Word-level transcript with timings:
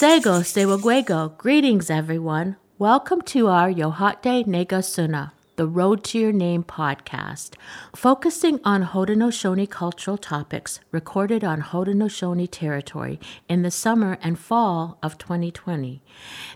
Sego 0.00 0.40
Sewaguego, 0.40 1.36
greetings 1.36 1.90
everyone. 1.90 2.56
Welcome 2.78 3.20
to 3.36 3.48
our 3.48 3.68
Yohate 3.70 4.46
Negasuna, 4.46 5.32
the 5.56 5.66
Road 5.66 6.02
to 6.04 6.18
Your 6.18 6.32
Name 6.32 6.64
podcast, 6.64 7.50
focusing 7.94 8.60
on 8.64 8.86
Haudenosaunee 8.86 9.68
cultural 9.68 10.16
topics 10.16 10.80
recorded 10.90 11.44
on 11.44 11.60
Haudenosaunee 11.60 12.48
territory 12.50 13.20
in 13.46 13.60
the 13.60 13.70
summer 13.70 14.16
and 14.22 14.38
fall 14.38 14.96
of 15.02 15.18
2020. 15.18 16.00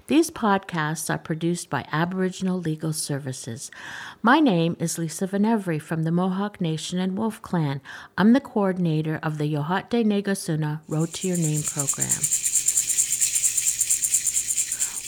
These 0.06 0.30
podcasts 0.30 1.12
are 1.12 1.18
produced 1.18 1.68
by 1.68 1.86
Aboriginal 1.92 2.58
Legal 2.58 2.94
Services. 2.94 3.70
My 4.22 4.40
name 4.40 4.74
is 4.80 4.96
Lisa 4.96 5.28
Venevri 5.28 5.82
from 5.82 6.04
the 6.04 6.10
Mohawk 6.10 6.62
Nation 6.62 6.98
and 6.98 7.18
Wolf 7.18 7.42
Clan. 7.42 7.82
I'm 8.16 8.32
the 8.32 8.40
coordinator 8.40 9.20
of 9.22 9.36
the 9.36 9.52
Yohate 9.52 10.02
Negasuna 10.02 10.80
Road 10.88 11.12
to 11.12 11.28
Your 11.28 11.36
Name 11.36 11.62
program. 11.62 12.08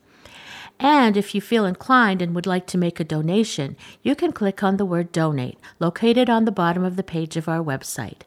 And 0.80 1.18
if 1.18 1.36
you 1.36 1.42
feel 1.42 1.66
inclined 1.66 2.22
and 2.22 2.34
would 2.34 2.48
like 2.48 2.66
to 2.68 2.78
make 2.78 3.02
a 3.02 3.04
donation, 3.04 3.76
you 4.02 4.16
can 4.16 4.32
click 4.32 4.64
on 4.64 4.78
the 4.78 4.86
word 4.86 5.12
donate 5.12 5.58
located 5.78 6.30
on 6.30 6.46
the 6.46 6.54
bottom 6.54 6.86
of 6.86 6.96
the 6.96 7.04
page 7.04 7.36
of 7.36 7.50
our 7.50 7.62
website. 7.62 8.22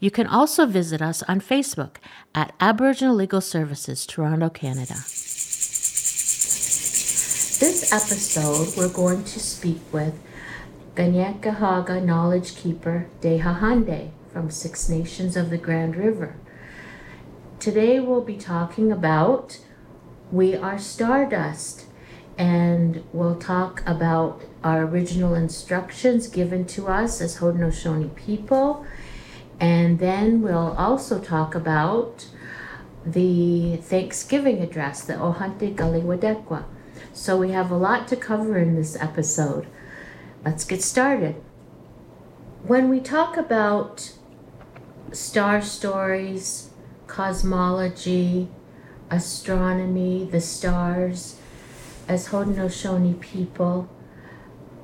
You 0.00 0.10
can 0.10 0.26
also 0.26 0.66
visit 0.66 1.00
us 1.00 1.22
on 1.22 1.40
Facebook 1.40 1.96
at 2.34 2.52
Aboriginal 2.60 3.14
Legal 3.14 3.40
Services, 3.40 4.04
Toronto, 4.04 4.50
Canada. 4.50 4.96
This 7.64 7.90
episode, 7.90 8.76
we're 8.76 8.92
going 8.92 9.24
to 9.24 9.40
speak 9.40 9.80
with 9.90 10.20
Ganyakahaga 10.96 12.04
Knowledge 12.04 12.54
Keeper 12.56 13.08
Tehahenteh 13.22 14.10
from 14.30 14.50
Six 14.50 14.90
Nations 14.90 15.38
of 15.38 15.48
the 15.48 15.56
Grand 15.56 15.96
River. 15.96 16.36
Today 17.58 17.98
we'll 17.98 18.20
be 18.20 18.36
talking 18.36 18.92
about 18.92 19.60
We 20.30 20.54
Are 20.54 20.78
Stardust 20.78 21.86
and 22.36 23.04
we'll 23.12 23.36
talk 23.36 23.82
about 23.86 24.42
our 24.62 24.82
original 24.82 25.34
instructions 25.34 26.26
given 26.26 26.64
to 26.66 26.88
us 26.88 27.20
as 27.20 27.38
Haudenosaunee 27.38 28.14
people. 28.16 28.84
And 29.60 29.98
then 29.98 30.42
we'll 30.42 30.74
also 30.76 31.20
talk 31.20 31.54
about 31.54 32.26
the 33.06 33.76
Thanksgiving 33.76 34.60
address, 34.60 35.04
the 35.04 35.14
Ohante 35.14 35.74
Galiwadekwa. 35.74 36.64
So 37.12 37.36
we 37.36 37.50
have 37.52 37.70
a 37.70 37.76
lot 37.76 38.08
to 38.08 38.16
cover 38.16 38.58
in 38.58 38.74
this 38.74 38.96
episode. 39.00 39.66
Let's 40.44 40.64
get 40.64 40.82
started. 40.82 41.36
When 42.66 42.88
we 42.88 42.98
talk 42.98 43.36
about 43.36 44.12
star 45.12 45.62
stories, 45.62 46.70
cosmology, 47.06 48.48
astronomy, 49.10 50.28
the 50.30 50.40
stars, 50.40 51.38
as 52.08 52.28
Haudenosaunee 52.28 53.20
people, 53.20 53.88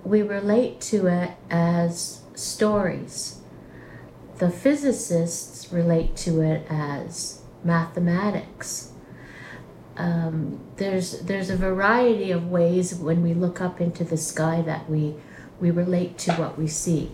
we 0.05 0.23
relate 0.23 0.81
to 0.81 1.07
it 1.07 1.33
as 1.51 2.23
stories. 2.35 3.41
The 4.39 4.51
physicists 4.51 5.73
relate 5.73 6.17
to 6.17 6.41
it 6.41 6.67
as 6.71 7.43
mathematics. 7.63 8.93
Um, 9.97 10.61
there's 10.77 11.21
there's 11.21 11.51
a 11.51 11.57
variety 11.57 12.31
of 12.31 12.49
ways 12.49 12.95
when 12.95 13.23
we 13.23 13.35
look 13.35 13.61
up 13.61 13.81
into 13.83 14.03
the 14.03 14.17
sky 14.17 14.63
that 14.63 14.89
we 14.89 15.15
we 15.61 15.71
relate 15.71 16.17
to 16.19 16.33
what 16.35 16.59
we 16.59 16.67
see. 16.67 17.11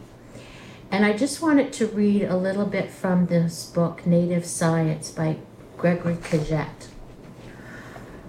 And 0.89 1.05
I 1.05 1.17
just 1.17 1.43
wanted 1.43 1.73
to 1.75 1.87
read 1.89 2.23
a 2.23 2.37
little 2.37 2.65
bit 2.65 2.91
from 2.91 3.27
this 3.27 3.67
book, 3.67 4.07
Native 4.07 4.47
Science 4.47 5.11
by 5.11 5.39
Gregory 5.77 6.15
Cajete. 6.15 6.87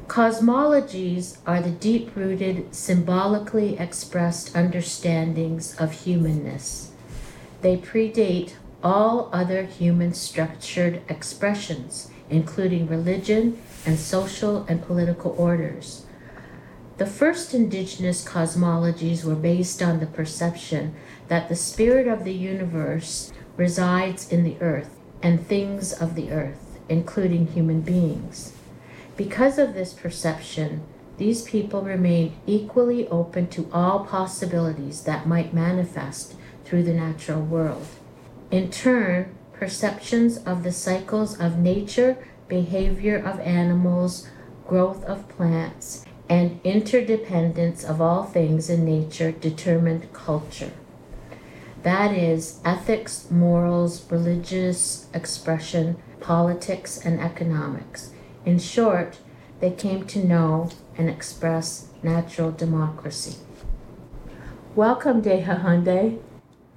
Cosmologies 0.07 1.37
are 1.45 1.61
the 1.61 1.69
deep 1.69 2.15
rooted, 2.15 2.73
symbolically 2.73 3.77
expressed 3.77 4.55
understandings 4.55 5.75
of 5.75 5.91
humanness. 5.91 6.91
They 7.61 7.75
predate 7.75 8.53
all 8.81 9.29
other 9.33 9.63
human 9.63 10.13
structured 10.13 11.01
expressions, 11.09 12.09
including 12.29 12.87
religion 12.87 13.61
and 13.85 13.99
social 13.99 14.65
and 14.69 14.81
political 14.81 15.35
orders. 15.37 16.05
The 16.97 17.05
first 17.05 17.53
indigenous 17.53 18.23
cosmologies 18.23 19.25
were 19.25 19.35
based 19.35 19.83
on 19.83 19.99
the 19.99 20.07
perception 20.07 20.95
that 21.27 21.49
the 21.49 21.55
spirit 21.55 22.07
of 22.07 22.23
the 22.23 22.33
universe 22.33 23.33
resides 23.57 24.31
in 24.31 24.45
the 24.45 24.55
earth 24.61 24.97
and 25.21 25.45
things 25.45 25.91
of 25.91 26.15
the 26.15 26.31
earth, 26.31 26.79
including 26.87 27.47
human 27.47 27.81
beings. 27.81 28.56
Because 29.17 29.57
of 29.57 29.73
this 29.73 29.93
perception, 29.93 30.83
these 31.17 31.41
people 31.41 31.81
remained 31.81 32.33
equally 32.45 33.07
open 33.07 33.47
to 33.47 33.67
all 33.73 34.05
possibilities 34.05 35.01
that 35.03 35.27
might 35.27 35.55
manifest 35.55 36.35
through 36.63 36.83
the 36.83 36.93
natural 36.93 37.41
world. 37.41 37.87
In 38.51 38.69
turn, 38.69 39.35
perceptions 39.53 40.37
of 40.37 40.61
the 40.63 40.71
cycles 40.71 41.39
of 41.39 41.57
nature, 41.57 42.23
behavior 42.47 43.17
of 43.17 43.39
animals, 43.39 44.29
growth 44.67 45.03
of 45.05 45.27
plants, 45.29 46.05
and 46.29 46.59
interdependence 46.63 47.83
of 47.83 47.99
all 47.99 48.23
things 48.23 48.69
in 48.69 48.85
nature 48.85 49.31
determined 49.31 50.13
culture. 50.13 50.73
That 51.81 52.13
is, 52.13 52.59
ethics, 52.63 53.31
morals, 53.31 54.11
religious 54.11 55.07
expression, 55.13 55.97
politics, 56.19 56.99
and 57.03 57.19
economics. 57.19 58.11
In 58.47 58.59
short, 58.59 59.17
they 59.59 59.71
came 59.71 60.07
to 60.07 60.23
know 60.23 60.69
and 60.97 61.09
express 61.09 61.89
natural 62.01 62.49
democracy. 62.49 63.35
Welcome, 64.73 65.21
Tehahenteh. 65.21 66.17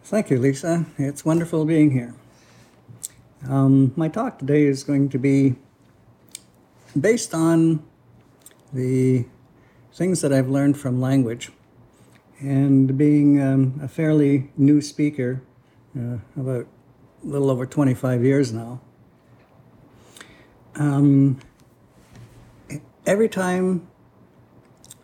Thank 0.03 0.31
you, 0.31 0.41
Lisa. 0.41 0.87
It's 0.99 1.25
wonderful 1.25 1.65
being 1.65 1.93
here. 1.93 2.13
Um, 3.49 3.93
my 3.95 4.09
talk 4.09 4.41
today 4.41 4.65
is 4.65 4.83
going 4.83 5.11
to 5.11 5.19
be 5.19 5.55
based 7.01 7.35
on 7.35 7.85
the 8.73 9.27
things 9.95 10.23
that 10.23 10.33
I've 10.33 10.49
learned 10.49 10.77
from 10.77 11.01
language. 11.01 11.53
And 12.41 12.99
being 12.99 13.41
um, 13.41 13.79
a 13.81 13.87
fairly 13.87 14.51
new 14.57 14.81
speaker, 14.81 15.41
uh, 15.97 16.17
about 16.37 16.67
a 17.23 17.27
little 17.27 17.49
over 17.49 17.65
25 17.65 18.25
years 18.25 18.53
now, 18.53 18.81
um, 20.75 21.39
every 23.07 23.29
time 23.29 23.89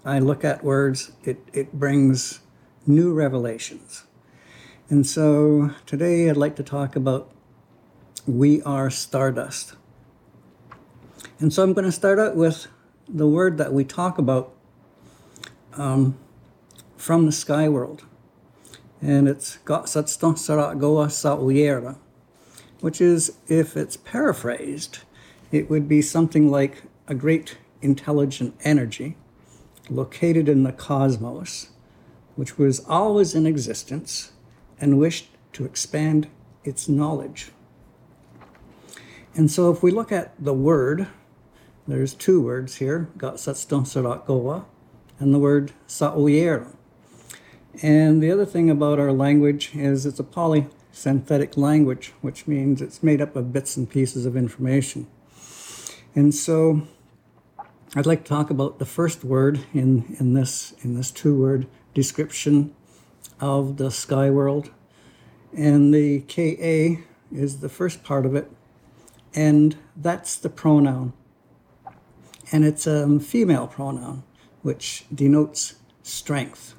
I 0.05 0.19
look 0.19 0.45
at 0.45 0.63
words, 0.63 1.13
it, 1.25 1.39
it 1.53 1.73
brings 1.73 2.41
new 2.87 3.13
revelations. 3.13 4.05
And 4.89 5.07
so 5.07 5.71
today 5.85 6.31
I'd 6.31 6.37
like 6.37 6.57
to 6.57 6.63
talk 6.63 6.95
about 6.95 7.33
we 8.27 8.63
are 8.63 8.91
stardust. 8.91 9.75
And 11.39 11.53
so 11.53 11.63
I'm 11.63 11.73
going 11.73 11.85
to 11.85 11.93
start 11.93 12.19
out 12.19 12.37
with 12.37 12.69
the 13.09 13.27
word 13.27 13.59
that 13.59 13.73
we 13.73 13.85
talk 13.85 14.19
about 14.19 14.53
um, 15.75 16.17
from 16.97 17.27
the 17.27 17.33
sky 17.33 17.69
world. 17.69 18.05
And 19.03 19.29
it's 19.29 19.59
Gatsatstong 19.65 20.35
Sarat 20.35 20.79
Goa 20.81 21.97
which 22.81 23.01
is, 23.01 23.37
if 23.49 23.77
it's 23.77 23.97
paraphrased, 23.97 24.99
it 25.51 25.69
would 25.71 25.89
be 25.89 26.03
something 26.03 26.51
like 26.51 26.83
a 27.07 27.15
great 27.15 27.57
intelligent 27.87 28.55
energy 28.65 29.17
located 29.89 30.49
in 30.49 30.65
the 30.65 30.73
cosmos, 30.73 31.71
which 32.35 32.59
was 32.59 32.85
always 32.87 33.35
in 33.35 33.47
existence 33.47 34.33
and 34.81 34.99
wished 34.99 35.29
to 35.53 35.65
expand 35.65 36.29
its 36.65 36.89
knowledge. 36.89 37.53
And 39.35 39.51
so 39.51 39.71
if 39.71 39.83
we 39.83 39.91
look 39.91 40.11
at 40.11 40.33
the 40.39 40.53
word, 40.53 41.07
there's 41.87 42.13
two 42.13 42.43
words 42.43 42.77
here, 42.77 43.09
Goa, 43.17 44.67
and 45.21 45.33
the 45.33 45.39
word 45.39 45.73
Sa'oyera. 45.87 46.75
And 47.83 48.23
the 48.23 48.33
other 48.33 48.47
thing 48.47 48.69
about 48.69 48.99
our 48.99 49.13
language 49.13 49.71
is 49.75 50.05
it's 50.05 50.19
a 50.19 50.25
polysynthetic 50.25 51.57
language, 51.57 52.13
which 52.23 52.47
means 52.47 52.83
it's 52.83 53.03
made 53.03 53.21
up 53.21 53.37
of 53.37 53.53
bits 53.53 53.77
and 53.77 53.89
pieces 53.89 54.27
of 54.27 54.37
information. 54.37 55.07
And 56.15 56.35
so 56.35 56.89
I'd 57.97 58.07
like 58.07 58.23
to 58.25 58.29
talk 58.29 58.51
about 58.51 58.79
the 58.79 58.87
first 58.87 59.25
word 59.25 59.61
in, 59.75 60.17
in 60.21 60.35
this 60.35 60.75
in 60.83 60.95
this 60.95 61.11
two-word 61.11 61.67
description 61.95 62.75
of 63.41 63.79
the 63.79 63.91
sky 63.91 64.31
world. 64.31 64.71
And 65.57 65.93
the 65.93 66.21
KA 66.21 67.03
is 67.35 67.61
the 67.61 67.69
first 67.69 68.05
part 68.05 68.27
of 68.27 68.37
it, 68.37 68.53
and 69.35 69.77
that's 69.97 70.37
the 70.37 70.51
pronoun 70.51 71.15
and 72.53 72.65
it's 72.65 72.87
a 72.87 73.19
female 73.21 73.67
pronoun, 73.67 74.23
which 74.63 75.05
denotes 75.13 75.77
strength. 76.03 76.75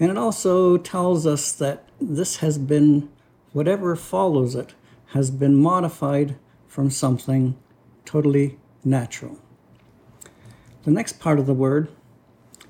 And 0.00 0.10
it 0.10 0.18
also 0.18 0.76
tells 0.76 1.26
us 1.26 1.52
that 1.52 1.88
this 2.00 2.36
has 2.36 2.58
been, 2.58 3.08
whatever 3.52 3.94
follows 3.94 4.54
it, 4.54 4.74
has 5.08 5.30
been 5.30 5.54
modified 5.54 6.36
from 6.66 6.90
something 6.90 7.56
totally 8.04 8.58
natural. 8.84 9.38
The 10.84 10.90
next 10.90 11.18
part 11.18 11.38
of 11.38 11.46
the 11.46 11.54
word 11.54 11.88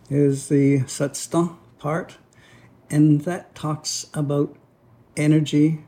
is 0.08 0.48
the 0.48 0.80
satstan 0.82 1.56
part, 1.80 2.16
and 2.88 3.22
that 3.22 3.56
talks 3.56 4.06
about 4.14 4.56
energy, 5.16 5.80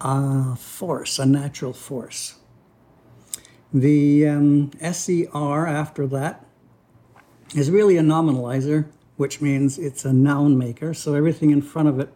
a 0.00 0.56
force, 0.56 1.18
a 1.18 1.26
natural 1.26 1.74
force. 1.74 2.36
The 3.74 4.26
um, 4.26 4.70
SER 4.80 5.66
after 5.66 6.06
that 6.06 6.46
is 7.54 7.70
really 7.70 7.98
a 7.98 8.02
nominalizer, 8.02 8.88
which 9.18 9.42
means 9.42 9.78
it's 9.78 10.06
a 10.06 10.14
noun 10.14 10.56
maker. 10.56 10.94
So 10.94 11.12
everything 11.12 11.50
in 11.50 11.60
front 11.60 11.88
of 11.88 12.00
it 12.00 12.08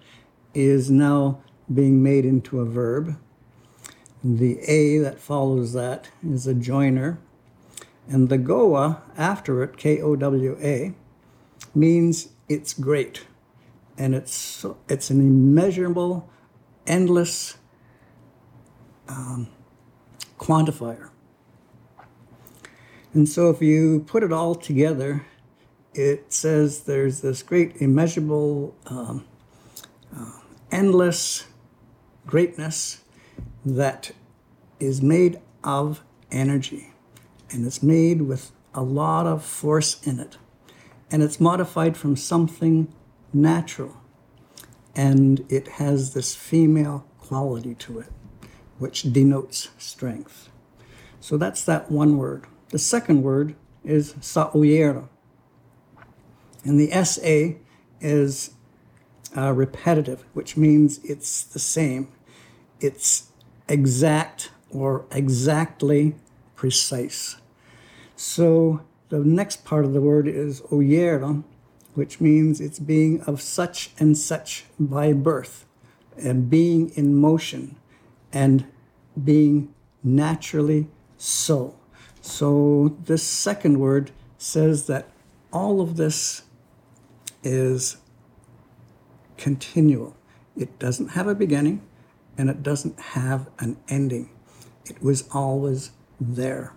is 0.55 0.91
now 0.91 1.43
being 1.73 2.03
made 2.03 2.25
into 2.25 2.61
a 2.61 2.65
verb. 2.65 3.19
The 4.25 4.59
A 4.61 4.97
that 4.99 5.19
follows 5.19 5.75
that 5.75 6.09
is 6.27 6.47
a 6.47 6.55
joiner. 6.55 7.19
And 8.09 8.29
the 8.29 8.39
Goa 8.39 9.03
after 9.17 9.63
it, 9.63 9.77
K 9.77 10.01
O 10.01 10.17
W 10.17 10.57
A, 10.63 10.95
means 11.75 12.29
it's 12.49 12.73
great. 12.73 13.27
And 13.99 14.15
it's, 14.15 14.65
it's 14.89 15.11
an 15.11 15.21
immeasurable, 15.21 16.29
endless 16.87 17.59
um, 19.09 19.49
quantifier. 20.39 21.11
And 23.15 23.29
so 23.29 23.51
if 23.51 23.63
you 23.63 24.05
put 24.07 24.23
it 24.23 24.33
all 24.33 24.55
together, 24.55 25.25
it 25.95 26.33
says 26.33 26.83
there's 26.83 27.23
this 27.23 27.43
great, 27.43 27.77
immeasurable, 27.77 28.77
um, 28.87 29.25
uh, 30.15 30.41
endless 30.71 31.47
greatness 32.27 33.01
that 33.65 34.13
is 34.79 35.01
made 35.01 35.41
of 35.65 36.05
energy. 36.31 36.93
And 37.57 37.67
it's 37.67 37.83
made 37.83 38.23
with 38.23 38.53
a 38.75 38.83
lot 38.83 39.27
of 39.27 39.43
force 39.43 40.07
in 40.07 40.21
it. 40.21 40.37
And 41.11 41.23
it's 41.23 41.41
modified 41.41 41.97
from 41.97 42.15
something 42.15 42.93
natural. 43.33 43.97
And 44.95 45.43
it 45.49 45.67
has 45.69 46.13
this 46.13 46.35
female 46.35 47.07
quality 47.19 47.75
to 47.77 48.01
it, 48.01 48.09
which 48.79 49.11
denotes 49.11 49.71
strength. 49.79 50.51
So 51.19 51.39
that's 51.39 51.65
that 51.65 51.91
one 51.91 52.19
word. 52.19 52.45
The 52.69 52.79
second 52.79 53.23
word 53.23 53.55
is 53.83 54.15
sa'uyera. 54.21 55.09
And 56.63 56.79
the 56.79 56.91
SA 57.05 57.59
is 58.03 58.51
uh, 59.35 59.53
repetitive, 59.53 60.27
which 60.35 60.59
means 60.59 60.99
it's 61.05 61.43
the 61.43 61.59
same. 61.59 62.09
It's 62.81 63.31
exact 63.67 64.51
or 64.71 65.07
exactly 65.11 66.17
precise. 66.55 67.37
So 68.17 68.81
the 69.11 69.19
next 69.19 69.65
part 69.65 69.85
of 69.85 69.93
the 69.93 70.01
word 70.01 70.27
is 70.27 70.63
oyera, 70.63 71.45
which 71.95 72.21
means 72.21 72.61
it's 72.61 72.79
being 72.79 73.21
of 73.23 73.41
such 73.41 73.91
and 73.99 74.17
such 74.17 74.65
by 74.81 75.13
birth, 75.13 75.67
and 76.17 76.51
being 76.51 76.91
in 76.91 77.15
motion, 77.15 77.77
and 78.33 78.67
being 79.23 79.75
naturally 80.03 80.89
so. 81.19 81.77
So 82.21 82.97
this 83.05 83.23
second 83.23 83.79
word 83.79 84.11
says 84.39 84.87
that 84.87 85.09
all 85.53 85.81
of 85.81 85.97
this 85.97 86.43
is 87.43 87.99
continual. 89.37 90.17
It 90.57 90.79
doesn't 90.79 91.09
have 91.09 91.29
a 91.29 91.35
beginning 91.35 91.83
and 92.37 92.51
it 92.51 92.63
doesn't 92.63 92.99
have 92.99 93.49
an 93.59 93.77
ending. 93.89 94.31
It 94.85 95.03
was 95.03 95.29
always 95.33 95.93
there. 96.21 96.76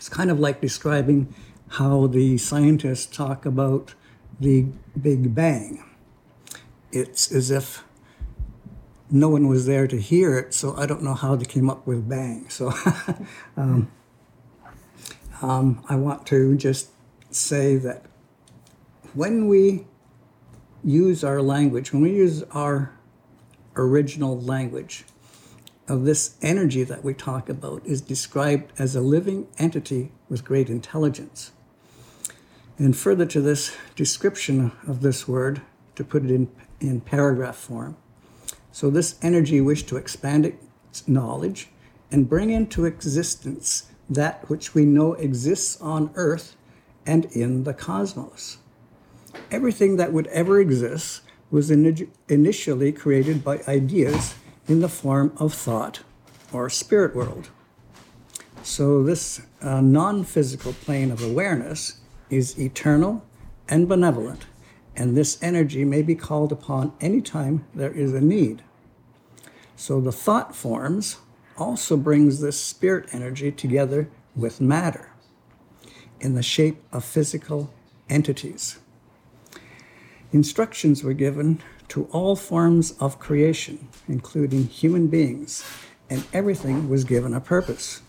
It's 0.00 0.08
kind 0.08 0.30
of 0.30 0.40
like 0.40 0.62
describing 0.62 1.34
how 1.72 2.06
the 2.06 2.38
scientists 2.38 3.04
talk 3.04 3.44
about 3.44 3.92
the 4.40 4.62
Big 4.98 5.34
Bang. 5.34 5.84
It's 6.90 7.30
as 7.30 7.50
if 7.50 7.84
no 9.10 9.28
one 9.28 9.46
was 9.46 9.66
there 9.66 9.86
to 9.86 10.00
hear 10.00 10.38
it, 10.38 10.54
so 10.54 10.74
I 10.74 10.86
don't 10.86 11.02
know 11.02 11.12
how 11.12 11.36
they 11.36 11.44
came 11.44 11.68
up 11.68 11.86
with 11.86 12.08
bang. 12.08 12.48
So 12.48 12.72
um, 13.58 13.92
um, 15.42 15.84
I 15.86 15.96
want 15.96 16.26
to 16.28 16.56
just 16.56 16.88
say 17.30 17.76
that 17.76 18.06
when 19.12 19.48
we 19.48 19.84
use 20.82 21.22
our 21.22 21.42
language, 21.42 21.92
when 21.92 22.00
we 22.00 22.14
use 22.14 22.42
our 22.52 22.98
original 23.76 24.40
language, 24.40 25.04
of 25.90 26.04
this 26.04 26.36
energy 26.40 26.84
that 26.84 27.02
we 27.02 27.12
talk 27.12 27.48
about 27.48 27.84
is 27.84 28.00
described 28.00 28.72
as 28.78 28.94
a 28.94 29.00
living 29.00 29.48
entity 29.58 30.12
with 30.28 30.44
great 30.44 30.70
intelligence. 30.70 31.50
And 32.78 32.96
further 32.96 33.26
to 33.26 33.40
this 33.40 33.76
description 33.96 34.70
of 34.86 35.02
this 35.02 35.26
word, 35.26 35.62
to 35.96 36.04
put 36.04 36.24
it 36.24 36.30
in, 36.30 36.48
in 36.78 37.00
paragraph 37.00 37.56
form. 37.56 37.96
So, 38.70 38.88
this 38.88 39.18
energy 39.20 39.60
wished 39.60 39.88
to 39.88 39.96
expand 39.96 40.46
its 40.46 41.08
knowledge 41.08 41.70
and 42.12 42.28
bring 42.28 42.50
into 42.50 42.84
existence 42.84 43.90
that 44.08 44.48
which 44.48 44.74
we 44.74 44.84
know 44.84 45.14
exists 45.14 45.80
on 45.80 46.12
earth 46.14 46.54
and 47.04 47.24
in 47.32 47.64
the 47.64 47.74
cosmos. 47.74 48.58
Everything 49.50 49.96
that 49.96 50.12
would 50.12 50.28
ever 50.28 50.60
exist 50.60 51.22
was 51.50 51.68
in, 51.68 52.08
initially 52.28 52.92
created 52.92 53.42
by 53.42 53.60
ideas 53.66 54.36
in 54.70 54.78
the 54.78 54.88
form 54.88 55.32
of 55.36 55.52
thought 55.52 56.00
or 56.52 56.70
spirit 56.70 57.14
world. 57.14 57.48
So, 58.62 59.02
this 59.02 59.42
uh, 59.60 59.80
non 59.80 60.22
physical 60.22 60.72
plane 60.72 61.10
of 61.10 61.24
awareness 61.24 62.00
is 62.28 62.56
eternal 62.56 63.24
and 63.68 63.88
benevolent, 63.88 64.46
and 64.94 65.16
this 65.16 65.42
energy 65.42 65.84
may 65.84 66.02
be 66.02 66.14
called 66.14 66.52
upon 66.52 66.92
anytime 67.00 67.64
there 67.74 67.90
is 67.90 68.14
a 68.14 68.20
need. 68.20 68.62
So, 69.74 70.00
the 70.00 70.12
thought 70.12 70.54
forms 70.54 71.18
also 71.58 71.96
brings 71.96 72.40
this 72.40 72.60
spirit 72.60 73.08
energy 73.12 73.50
together 73.50 74.08
with 74.36 74.60
matter 74.60 75.10
in 76.20 76.34
the 76.34 76.42
shape 76.44 76.80
of 76.92 77.04
physical 77.04 77.74
entities. 78.08 78.78
Instructions 80.32 81.02
were 81.02 81.14
given 81.14 81.60
to 81.90 82.04
all 82.12 82.36
forms 82.36 82.92
of 83.00 83.18
creation, 83.18 83.88
including 84.08 84.64
human 84.66 85.08
beings, 85.08 85.64
and 86.08 86.24
everything 86.32 86.88
was 86.88 87.04
given 87.04 87.34
a 87.34 87.40
purpose. 87.40 88.00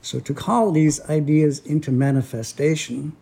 So, 0.00 0.18
to 0.20 0.34
call 0.34 0.72
these 0.72 1.00
ideas 1.08 1.60
into 1.60 1.92
manifestation, 1.92 3.16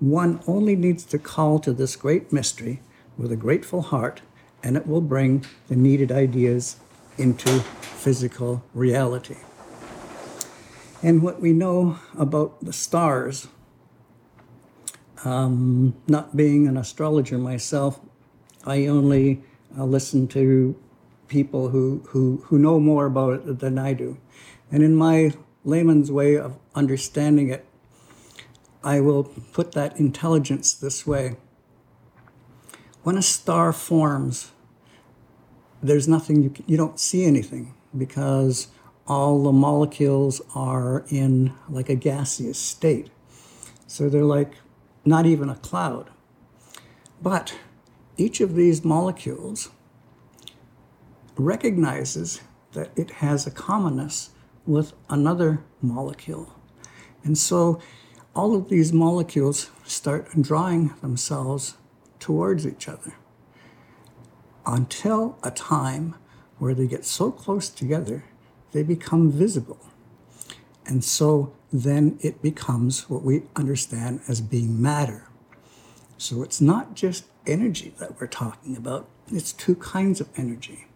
one 0.00 0.40
only 0.46 0.76
needs 0.76 1.04
to 1.06 1.18
call 1.18 1.58
to 1.60 1.72
this 1.72 1.96
great 1.96 2.32
mystery 2.32 2.80
with 3.16 3.32
a 3.32 3.36
grateful 3.36 3.80
heart, 3.80 4.20
and 4.62 4.76
it 4.76 4.86
will 4.86 5.00
bring 5.00 5.44
the 5.68 5.76
needed 5.76 6.12
ideas 6.12 6.76
into 7.16 7.48
physical 7.80 8.62
reality. 8.74 9.36
And 11.02 11.22
what 11.22 11.40
we 11.40 11.52
know 11.52 11.98
about 12.18 12.62
the 12.62 12.72
stars, 12.72 13.46
um, 15.24 15.94
not 16.08 16.36
being 16.36 16.66
an 16.66 16.76
astrologer 16.76 17.38
myself, 17.38 18.00
I 18.66 18.86
only 18.86 19.42
uh, 19.78 19.84
listen 19.84 20.26
to 20.28 20.76
people 21.28 21.68
who, 21.68 22.02
who, 22.08 22.42
who 22.46 22.58
know 22.58 22.80
more 22.80 23.06
about 23.06 23.34
it 23.34 23.58
than 23.60 23.78
I 23.78 23.92
do. 23.92 24.18
And 24.70 24.82
in 24.82 24.94
my 24.94 25.32
layman's 25.64 26.10
way 26.10 26.36
of 26.36 26.58
understanding 26.74 27.48
it, 27.48 27.64
I 28.82 29.00
will 29.00 29.24
put 29.24 29.72
that 29.72 29.98
intelligence 29.98 30.74
this 30.74 31.06
way. 31.06 31.36
When 33.02 33.16
a 33.16 33.22
star 33.22 33.72
forms, 33.72 34.52
there's 35.82 36.08
nothing, 36.08 36.42
you, 36.42 36.52
you 36.66 36.76
don't 36.76 36.98
see 36.98 37.24
anything 37.24 37.74
because 37.96 38.68
all 39.06 39.42
the 39.42 39.52
molecules 39.52 40.40
are 40.54 41.04
in 41.08 41.52
like 41.68 41.88
a 41.88 41.94
gaseous 41.94 42.58
state. 42.58 43.08
So 43.86 44.08
they're 44.08 44.24
like 44.24 44.54
not 45.04 45.26
even 45.26 45.48
a 45.48 45.54
cloud. 45.54 46.10
But 47.22 47.56
each 48.16 48.40
of 48.40 48.54
these 48.54 48.84
molecules 48.84 49.70
recognizes 51.36 52.40
that 52.72 52.90
it 52.96 53.10
has 53.10 53.46
a 53.46 53.50
commonness 53.50 54.30
with 54.66 54.92
another 55.08 55.62
molecule. 55.82 56.52
And 57.24 57.36
so 57.36 57.80
all 58.34 58.54
of 58.54 58.68
these 58.68 58.92
molecules 58.92 59.70
start 59.84 60.28
drawing 60.40 60.88
themselves 61.00 61.76
towards 62.18 62.66
each 62.66 62.88
other 62.88 63.14
until 64.64 65.38
a 65.42 65.50
time 65.50 66.16
where 66.58 66.74
they 66.74 66.86
get 66.86 67.04
so 67.04 67.30
close 67.30 67.68
together 67.68 68.24
they 68.72 68.82
become 68.82 69.30
visible. 69.30 69.78
And 70.84 71.02
so 71.02 71.54
then 71.72 72.18
it 72.20 72.42
becomes 72.42 73.08
what 73.08 73.22
we 73.22 73.44
understand 73.56 74.20
as 74.28 74.42
being 74.42 74.80
matter. 74.80 75.28
So 76.18 76.42
it's 76.42 76.60
not 76.60 76.94
just 76.94 77.24
energy 77.46 77.94
that 77.98 78.20
we're 78.20 78.26
talking 78.26 78.76
about, 78.76 79.08
it's 79.28 79.52
two 79.52 79.74
kinds 79.76 80.20
of 80.20 80.28
energy 80.36 80.86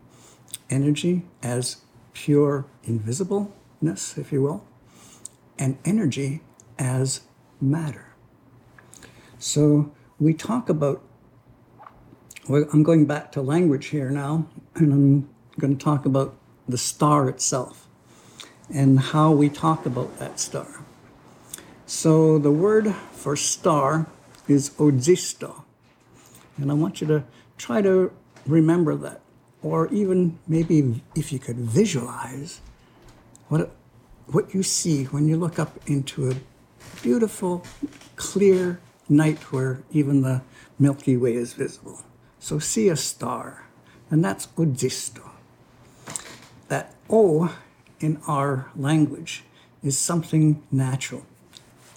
energy 0.70 1.22
as 1.42 1.78
pure 2.12 2.64
invisibleness, 2.86 4.16
if 4.16 4.32
you 4.32 4.42
will, 4.42 4.64
and 5.58 5.76
energy 5.84 6.40
as 6.78 7.22
matter. 7.60 8.06
So 9.38 9.92
we 10.18 10.32
talk 10.32 10.68
about, 10.68 11.02
well, 12.48 12.64
I'm 12.72 12.82
going 12.82 13.06
back 13.06 13.32
to 13.32 13.42
language 13.42 13.86
here 13.86 14.10
now, 14.10 14.46
and 14.74 14.92
I'm 14.92 15.28
going 15.58 15.76
to 15.76 15.84
talk 15.84 16.06
about 16.06 16.36
the 16.68 16.78
star 16.78 17.28
itself 17.28 17.88
and 18.72 19.00
how 19.00 19.32
we 19.32 19.48
talk 19.48 19.84
about 19.84 20.18
that 20.18 20.38
star. 20.38 20.84
So 21.86 22.38
the 22.38 22.52
word 22.52 22.94
for 23.12 23.34
star 23.34 24.06
is 24.46 24.70
odzisto. 24.70 25.64
And 26.58 26.70
I 26.70 26.74
want 26.74 27.00
you 27.00 27.06
to 27.08 27.24
try 27.56 27.82
to 27.82 28.12
remember 28.46 28.94
that, 28.96 29.20
or 29.62 29.88
even 29.88 30.38
maybe 30.46 31.02
if 31.14 31.32
you 31.32 31.38
could 31.38 31.56
visualize 31.56 32.60
what, 33.48 33.70
what 34.26 34.54
you 34.54 34.62
see 34.62 35.04
when 35.04 35.26
you 35.28 35.36
look 35.36 35.58
up 35.58 35.78
into 35.86 36.30
a 36.30 36.34
beautiful, 37.02 37.64
clear 38.16 38.80
night 39.08 39.38
where 39.52 39.82
even 39.90 40.22
the 40.22 40.42
Milky 40.78 41.16
Way 41.16 41.34
is 41.34 41.52
visible. 41.52 42.00
So 42.38 42.58
see 42.58 42.88
a 42.88 42.96
star, 42.96 43.66
and 44.10 44.24
that's 44.24 44.46
odzisto. 44.56 45.28
That 46.68 46.94
O 47.10 47.54
in 48.00 48.20
our 48.26 48.70
language 48.76 49.44
is 49.82 49.98
something 49.98 50.62
natural. 50.70 51.26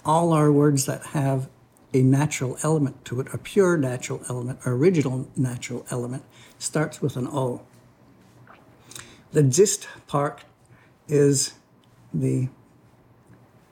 All 0.04 0.32
our 0.32 0.52
words 0.52 0.86
that 0.86 1.06
have 1.06 1.48
a 1.94 2.02
natural 2.02 2.58
element 2.62 3.04
to 3.06 3.20
it, 3.20 3.28
a 3.32 3.38
pure 3.38 3.78
natural 3.78 4.20
element, 4.28 4.58
original 4.66 5.28
natural 5.36 5.86
element, 5.90 6.24
starts 6.58 7.00
with 7.00 7.16
an 7.16 7.28
O. 7.28 7.62
The 9.32 9.42
dzist 9.42 9.86
part 10.06 10.44
is 11.08 11.54
the 12.12 12.48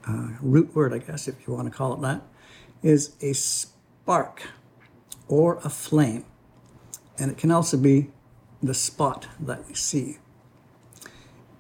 uh, 0.09 0.29
root 0.41 0.75
word, 0.75 0.93
I 0.95 0.99
guess, 0.99 1.29
if 1.29 1.47
you 1.47 1.53
want 1.53 1.71
to 1.71 1.77
call 1.77 1.95
it 1.95 2.01
that, 2.03 2.23
is 2.83 3.15
a 3.21 3.33
spark 3.33 4.43
or 5.29 5.59
a 5.65 5.69
flame. 5.69 6.25
And 7.19 7.31
it 7.31 7.39
can 7.39 7.51
also 7.51 7.77
be 7.77 8.11
the 8.63 8.75
spot 8.75 9.29
that 9.41 9.67
we 9.69 9.75
see. 9.75 10.19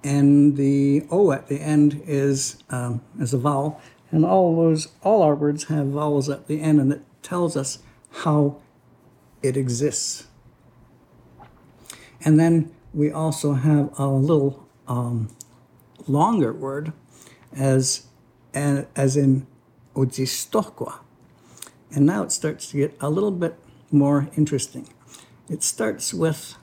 And 0.04 0.56
the 0.56 1.06
O 1.10 1.30
at 1.32 1.48
the 1.48 1.60
end 1.60 2.02
is, 2.06 2.62
um, 2.70 3.02
is 3.20 3.32
a 3.34 3.38
vowel. 3.38 3.80
And 4.12 4.24
all 4.24 4.54
those, 4.54 4.88
all 5.02 5.22
our 5.22 5.34
words 5.34 5.64
have 5.64 5.86
vowels 5.86 6.28
at 6.28 6.46
the 6.46 6.60
end, 6.60 6.80
and 6.80 6.92
it 6.92 7.02
tells 7.22 7.56
us 7.56 7.78
how 8.10 8.60
it 9.42 9.56
exists. 9.56 10.26
And 12.24 12.38
then 12.38 12.72
we 12.94 13.10
also 13.10 13.54
have 13.54 13.98
a 13.98 14.06
little 14.06 14.68
um, 14.86 15.34
longer 16.06 16.52
word 16.52 16.92
as, 17.56 18.06
as 18.54 19.16
in 19.16 19.46
odzistokwa. 19.96 20.98
And 21.94 22.06
now 22.06 22.22
it 22.22 22.32
starts 22.32 22.70
to 22.70 22.76
get 22.76 22.96
a 23.00 23.08
little 23.10 23.30
bit 23.30 23.58
more 23.90 24.28
interesting. 24.36 24.88
It 25.48 25.62
starts 25.62 26.14
with 26.14 26.56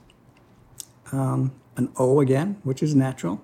um, 1.12 1.52
an 1.76 1.92
O 1.96 2.20
again, 2.20 2.58
which 2.62 2.82
is 2.82 2.94
natural. 2.94 3.42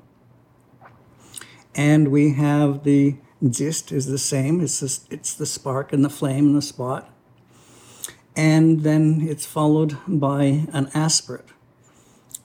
And 1.74 2.08
we 2.08 2.34
have 2.34 2.84
the 2.84 3.16
dzist 3.42 3.92
is 3.92 4.06
the 4.06 4.18
same. 4.18 4.60
It's, 4.60 4.80
the, 4.80 5.14
it's 5.14 5.34
the 5.34 5.46
spark 5.46 5.92
and 5.92 6.04
the 6.04 6.10
flame 6.10 6.46
and 6.46 6.56
the 6.56 6.62
spot. 6.62 7.10
And 8.34 8.80
then 8.80 9.20
it's 9.22 9.46
followed 9.46 9.96
by 10.06 10.66
an 10.72 10.90
aspirate. 10.94 11.48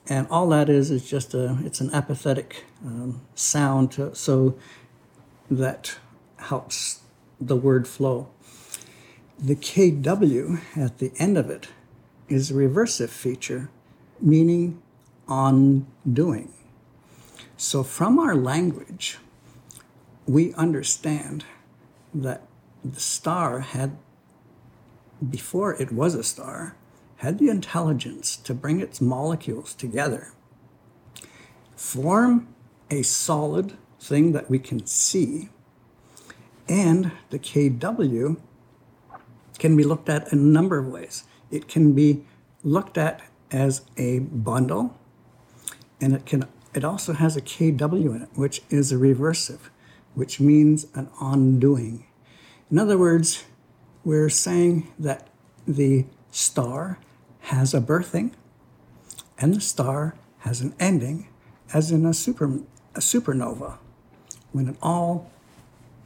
And 0.08 0.26
all 0.30 0.48
that 0.48 0.68
is 0.68 0.90
is 0.90 1.08
just 1.08 1.34
a, 1.34 1.58
it's 1.64 1.80
an 1.80 1.90
apathetic 1.92 2.64
um, 2.84 3.22
sound 3.34 3.92
to, 3.92 4.14
so 4.14 4.58
that 5.50 5.96
helps 6.38 7.00
the 7.40 7.56
word 7.56 7.86
flow. 7.86 8.28
The 9.38 9.54
KW 9.56 10.60
at 10.76 10.98
the 10.98 11.12
end 11.18 11.38
of 11.38 11.50
it 11.50 11.68
is 12.28 12.50
a 12.50 12.54
reversive 12.54 13.10
feature, 13.10 13.70
meaning 14.20 14.82
on 15.28 15.86
doing. 16.10 16.52
So, 17.56 17.82
from 17.82 18.18
our 18.18 18.34
language, 18.34 19.18
we 20.32 20.54
understand 20.54 21.44
that 22.14 22.42
the 22.82 23.00
star 23.00 23.60
had, 23.60 23.98
before 25.28 25.74
it 25.74 25.92
was 25.92 26.14
a 26.14 26.24
star, 26.24 26.74
had 27.16 27.38
the 27.38 27.50
intelligence 27.50 28.36
to 28.36 28.54
bring 28.54 28.80
its 28.80 28.98
molecules 28.98 29.74
together, 29.74 30.32
form 31.76 32.48
a 32.90 33.02
solid 33.02 33.74
thing 34.00 34.32
that 34.32 34.48
we 34.48 34.58
can 34.58 34.86
see, 34.86 35.50
and 36.66 37.12
the 37.28 37.38
KW 37.38 38.40
can 39.58 39.76
be 39.76 39.84
looked 39.84 40.08
at 40.08 40.32
in 40.32 40.38
a 40.38 40.42
number 40.42 40.78
of 40.78 40.86
ways. 40.86 41.24
It 41.50 41.68
can 41.68 41.92
be 41.92 42.24
looked 42.64 42.96
at 42.96 43.20
as 43.50 43.82
a 43.98 44.20
bundle 44.20 44.98
and 46.00 46.14
it 46.14 46.24
can 46.24 46.48
it 46.74 46.84
also 46.84 47.12
has 47.12 47.36
a 47.36 47.42
kw 47.42 48.16
in 48.16 48.22
it 48.22 48.28
which 48.34 48.62
is 48.70 48.90
a 48.90 48.96
reversive 48.96 49.68
which 50.14 50.40
means 50.40 50.86
an 50.94 51.08
undoing. 51.20 52.06
In 52.70 52.78
other 52.78 52.98
words 52.98 53.44
we're 54.04 54.28
saying 54.28 54.88
that 54.98 55.28
the 55.66 56.04
star 56.30 56.98
has 57.40 57.72
a 57.72 57.80
birthing 57.80 58.32
and 59.38 59.54
the 59.54 59.60
star 59.60 60.14
has 60.40 60.60
an 60.60 60.74
ending 60.80 61.28
as 61.72 61.90
in 61.90 62.04
a 62.04 62.14
super 62.14 62.60
a 62.94 63.00
supernova 63.00 63.78
when 64.52 64.68
it 64.68 64.76
all 64.82 65.30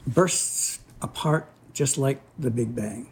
bursts 0.06 0.80
apart 1.02 1.48
just 1.72 1.98
like 1.98 2.20
the 2.38 2.50
big 2.50 2.74
bang. 2.74 3.08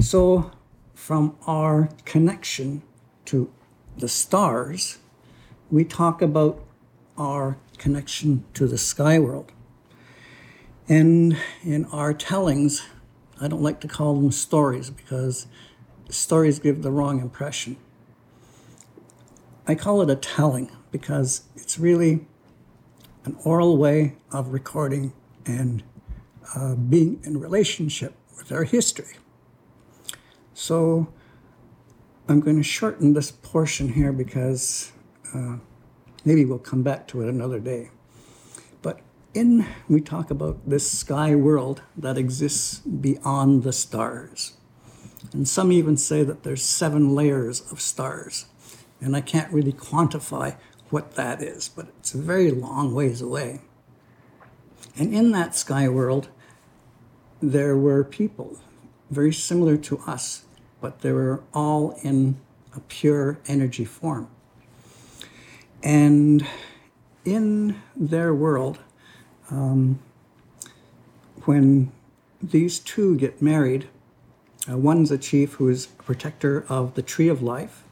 So 0.00 0.50
from 0.94 1.36
our 1.46 1.88
connection 2.04 2.82
to 3.26 3.50
the 3.96 4.08
stars, 4.08 4.98
we 5.70 5.84
talk 5.84 6.20
about 6.20 6.62
our 7.16 7.56
connection 7.78 8.44
to 8.54 8.66
the 8.66 8.78
sky 8.78 9.18
world. 9.18 9.52
And 10.88 11.36
in 11.62 11.86
our 11.86 12.12
tellings, 12.12 12.82
I 13.40 13.48
don't 13.48 13.62
like 13.62 13.80
to 13.80 13.88
call 13.88 14.14
them 14.14 14.30
stories 14.32 14.90
because 14.90 15.46
stories 16.10 16.58
give 16.58 16.82
the 16.82 16.90
wrong 16.90 17.20
impression. 17.20 17.76
I 19.66 19.74
call 19.74 20.02
it 20.02 20.10
a 20.10 20.16
telling 20.16 20.70
because 20.90 21.44
it's 21.56 21.78
really 21.78 22.26
an 23.24 23.36
oral 23.44 23.78
way 23.78 24.16
of 24.30 24.48
recording 24.48 25.14
and 25.46 25.82
uh, 26.54 26.74
being 26.74 27.20
in 27.24 27.40
relationship 27.40 28.14
with 28.36 28.52
our 28.52 28.64
history. 28.64 29.16
So 30.52 31.08
I'm 32.28 32.40
going 32.40 32.56
to 32.56 32.62
shorten 32.62 33.14
this 33.14 33.30
portion 33.30 33.94
here 33.94 34.12
because 34.12 34.92
uh, 35.34 35.56
maybe 36.24 36.44
we'll 36.44 36.58
come 36.58 36.82
back 36.82 37.06
to 37.08 37.22
it 37.22 37.28
another 37.28 37.60
day. 37.60 37.90
But 38.82 39.00
in 39.32 39.66
we 39.88 40.00
talk 40.00 40.30
about 40.30 40.68
this 40.68 40.90
sky 40.90 41.34
world 41.34 41.82
that 41.96 42.18
exists 42.18 42.78
beyond 42.80 43.62
the 43.62 43.72
stars. 43.72 44.54
And 45.32 45.48
some 45.48 45.72
even 45.72 45.96
say 45.96 46.22
that 46.22 46.42
there's 46.42 46.62
seven 46.62 47.14
layers 47.14 47.60
of 47.72 47.80
stars. 47.80 48.46
And 49.00 49.16
I 49.16 49.20
can't 49.20 49.52
really 49.52 49.72
quantify 49.72 50.56
what 50.90 51.14
that 51.16 51.42
is, 51.42 51.68
but 51.68 51.88
it's 51.98 52.14
a 52.14 52.18
very 52.18 52.50
long 52.50 52.94
ways 52.94 53.20
away. 53.20 53.60
And 54.96 55.12
in 55.12 55.32
that 55.32 55.54
sky 55.54 55.88
world, 55.88 56.28
there 57.42 57.76
were 57.76 58.04
people 58.04 58.58
very 59.10 59.32
similar 59.32 59.76
to 59.76 59.98
us 60.06 60.44
but 60.84 61.00
they 61.00 61.12
were 61.12 61.42
all 61.54 61.98
in 62.02 62.38
a 62.76 62.80
pure 62.80 63.38
energy 63.46 63.86
form. 63.86 64.28
And 65.84 66.46
in 67.26 67.82
their 67.94 68.34
world, 68.34 68.78
um, 69.50 69.98
when 71.44 71.92
these 72.42 72.78
two 72.78 73.16
get 73.16 73.42
married, 73.42 73.88
uh, 74.66 74.78
one's 74.78 75.10
a 75.10 75.18
chief 75.18 75.54
who 75.54 75.68
is 75.68 75.88
a 75.98 76.02
protector 76.02 76.64
of 76.70 76.94
the 76.94 77.02
tree 77.02 77.28
of 77.28 77.42
life, 77.42 77.82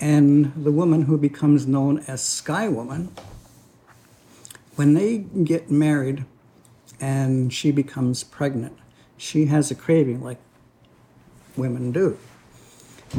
and 0.00 0.52
the 0.56 0.72
woman 0.72 1.02
who 1.02 1.16
becomes 1.16 1.64
known 1.64 2.02
as 2.08 2.24
Sky 2.24 2.66
Woman. 2.66 3.14
When 4.74 4.94
they 4.94 5.18
get 5.18 5.70
married 5.70 6.24
and 7.00 7.52
she 7.52 7.70
becomes 7.70 8.24
pregnant, 8.24 8.76
she 9.16 9.46
has 9.46 9.70
a 9.70 9.76
craving 9.76 10.24
like 10.24 10.38
women 11.56 11.92
do. 11.92 12.18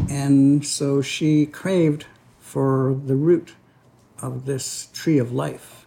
And 0.10 0.66
so 0.66 1.01
she 1.01 1.46
craved 1.46 2.08
for 2.40 3.00
the 3.06 3.16
root 3.16 3.54
of 4.22 4.46
this 4.46 4.90
tree 4.94 5.18
of 5.18 5.32
life. 5.32 5.86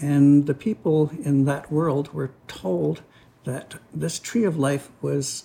And 0.00 0.46
the 0.46 0.54
people 0.54 1.10
in 1.22 1.44
that 1.46 1.72
world 1.72 2.12
were 2.12 2.30
told 2.46 3.02
that 3.44 3.76
this 3.92 4.18
tree 4.18 4.44
of 4.44 4.56
life 4.56 4.90
was 5.00 5.44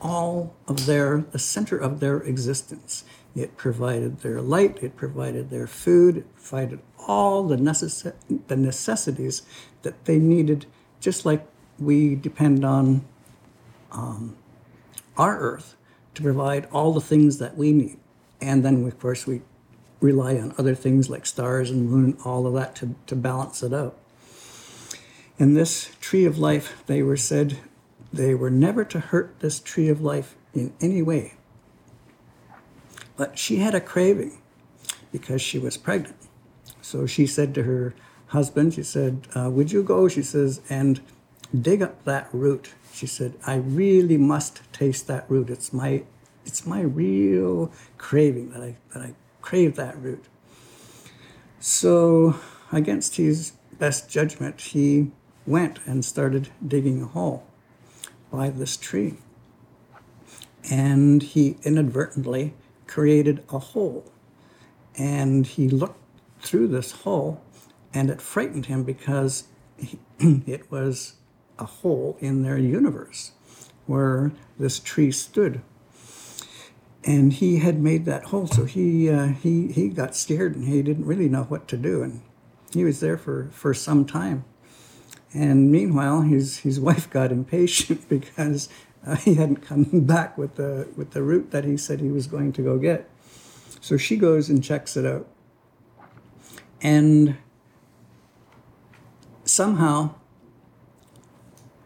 all 0.00 0.54
of 0.68 0.86
their, 0.86 1.24
the 1.32 1.38
center 1.38 1.76
of 1.76 2.00
their 2.00 2.18
existence. 2.18 3.04
It 3.34 3.56
provided 3.56 4.20
their 4.20 4.40
light, 4.40 4.82
it 4.82 4.96
provided 4.96 5.50
their 5.50 5.66
food, 5.66 6.18
it 6.18 6.34
provided 6.34 6.80
all 7.06 7.42
the, 7.42 7.56
necess- 7.56 8.14
the 8.46 8.56
necessities 8.56 9.42
that 9.82 10.04
they 10.04 10.18
needed, 10.18 10.66
just 11.00 11.26
like 11.26 11.46
we 11.78 12.14
depend 12.14 12.64
on 12.64 13.04
um, 13.92 14.36
our 15.16 15.38
earth 15.38 15.76
to 16.14 16.22
provide 16.22 16.66
all 16.72 16.92
the 16.92 17.00
things 17.00 17.38
that 17.38 17.56
we 17.56 17.72
need. 17.72 17.98
And 18.40 18.64
then, 18.64 18.86
of 18.86 18.98
course, 18.98 19.26
we 19.26 19.42
rely 20.00 20.36
on 20.36 20.54
other 20.58 20.74
things 20.74 21.08
like 21.08 21.26
stars 21.26 21.70
and 21.70 21.90
moon, 21.90 22.04
and 22.04 22.20
all 22.24 22.46
of 22.46 22.54
that 22.54 22.74
to, 22.76 22.94
to 23.06 23.16
balance 23.16 23.62
it 23.62 23.72
out. 23.72 23.96
In 25.38 25.54
this 25.54 25.90
tree 26.00 26.24
of 26.24 26.38
life, 26.38 26.82
they 26.86 27.02
were 27.02 27.16
said 27.16 27.58
they 28.12 28.34
were 28.34 28.50
never 28.50 28.84
to 28.84 29.00
hurt 29.00 29.40
this 29.40 29.60
tree 29.60 29.88
of 29.88 30.00
life 30.00 30.34
in 30.54 30.72
any 30.80 31.02
way. 31.02 31.34
But 33.16 33.38
she 33.38 33.56
had 33.56 33.74
a 33.74 33.80
craving 33.80 34.38
because 35.12 35.40
she 35.42 35.58
was 35.58 35.76
pregnant. 35.76 36.16
So 36.80 37.06
she 37.06 37.26
said 37.26 37.54
to 37.54 37.62
her 37.64 37.94
husband, 38.28 38.74
she 38.74 38.82
said, 38.82 39.26
uh, 39.34 39.50
Would 39.50 39.72
you 39.72 39.82
go? 39.82 40.08
She 40.08 40.22
says, 40.22 40.60
and 40.68 41.00
dig 41.58 41.82
up 41.82 42.04
that 42.04 42.28
root. 42.32 42.74
She 42.92 43.06
said, 43.06 43.34
I 43.46 43.56
really 43.56 44.16
must 44.16 44.60
taste 44.72 45.06
that 45.06 45.24
root. 45.28 45.50
It's 45.50 45.72
my 45.72 46.04
it's 46.44 46.64
my 46.64 46.80
real 46.80 47.72
craving 47.98 48.50
that 48.50 48.62
I 48.62 48.76
that 48.94 49.02
I 49.02 49.14
crave 49.46 49.76
that 49.76 49.96
root. 50.02 50.24
So 51.60 52.34
against 52.72 53.14
his 53.14 53.52
best 53.78 54.10
judgment, 54.10 54.60
he 54.60 55.12
went 55.46 55.78
and 55.86 56.04
started 56.04 56.48
digging 56.66 57.00
a 57.00 57.06
hole 57.06 57.46
by 58.32 58.50
this 58.50 58.76
tree. 58.76 59.18
And 60.68 61.22
he 61.22 61.58
inadvertently 61.62 62.54
created 62.88 63.44
a 63.48 63.60
hole. 63.60 64.10
And 64.98 65.46
he 65.46 65.68
looked 65.68 66.00
through 66.40 66.66
this 66.66 66.90
hole, 66.90 67.40
and 67.94 68.10
it 68.10 68.20
frightened 68.20 68.66
him 68.66 68.82
because 68.82 69.44
he, 69.78 70.00
it 70.18 70.72
was 70.72 71.14
a 71.56 71.66
hole 71.66 72.16
in 72.18 72.42
their 72.42 72.58
universe 72.58 73.30
where 73.86 74.32
this 74.58 74.80
tree 74.80 75.12
stood. 75.12 75.62
And 77.06 77.32
he 77.32 77.58
had 77.60 77.80
made 77.80 78.04
that 78.06 78.24
hole, 78.24 78.48
so 78.48 78.64
he 78.64 79.08
uh, 79.08 79.28
he 79.28 79.68
he 79.68 79.88
got 79.88 80.16
scared 80.16 80.56
and 80.56 80.66
he 80.66 80.82
didn't 80.82 81.06
really 81.06 81.28
know 81.28 81.44
what 81.44 81.68
to 81.68 81.76
do, 81.76 82.02
and 82.02 82.20
he 82.74 82.84
was 82.84 82.98
there 82.98 83.16
for 83.16 83.48
for 83.52 83.72
some 83.72 84.04
time. 84.04 84.44
And 85.32 85.70
meanwhile, 85.70 86.22
his 86.22 86.58
his 86.58 86.80
wife 86.80 87.08
got 87.08 87.30
impatient 87.30 88.08
because 88.08 88.68
uh, 89.06 89.14
he 89.14 89.34
hadn't 89.34 89.62
come 89.62 89.84
back 89.92 90.36
with 90.36 90.56
the 90.56 90.88
with 90.96 91.12
the 91.12 91.22
root 91.22 91.52
that 91.52 91.64
he 91.64 91.76
said 91.76 92.00
he 92.00 92.10
was 92.10 92.26
going 92.26 92.52
to 92.54 92.62
go 92.62 92.76
get. 92.76 93.08
So 93.80 93.96
she 93.96 94.16
goes 94.16 94.50
and 94.50 94.64
checks 94.64 94.96
it 94.96 95.06
out, 95.06 95.28
and 96.82 97.36
somehow 99.44 100.14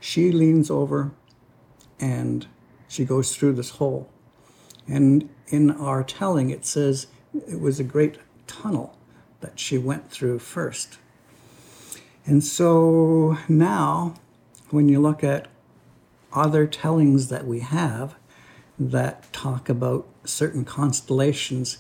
she 0.01 0.33
leans 0.33 0.71
over 0.71 1.13
and 2.01 2.47
she 2.89 3.05
goes 3.05 3.37
through 3.37 3.53
this 3.53 3.71
hole. 3.71 4.11
And 4.91 5.29
in 5.49 5.71
our 5.71 6.03
telling, 6.03 6.51
it 6.51 6.67
says 6.67 7.07
it 7.49 7.61
was 7.61 7.79
a 7.79 7.85
great 7.85 8.19
tunnel 8.47 8.99
that 9.41 9.59
she 9.59 9.79
went 9.79 10.11
through 10.11 10.41
first. 10.41 10.99
And 12.27 12.43
so 12.43 13.39
now, 13.49 14.15
when 14.71 14.89
you 14.89 15.01
look 15.01 15.23
at 15.23 15.49
other 16.33 16.67
tellings 16.67 17.29
that 17.29 17.47
we 17.47 17.61
have 17.61 18.15
that 18.79 19.33
talk 19.33 19.69
about 19.69 20.07
certain 20.25 20.65
constellations 20.65 21.79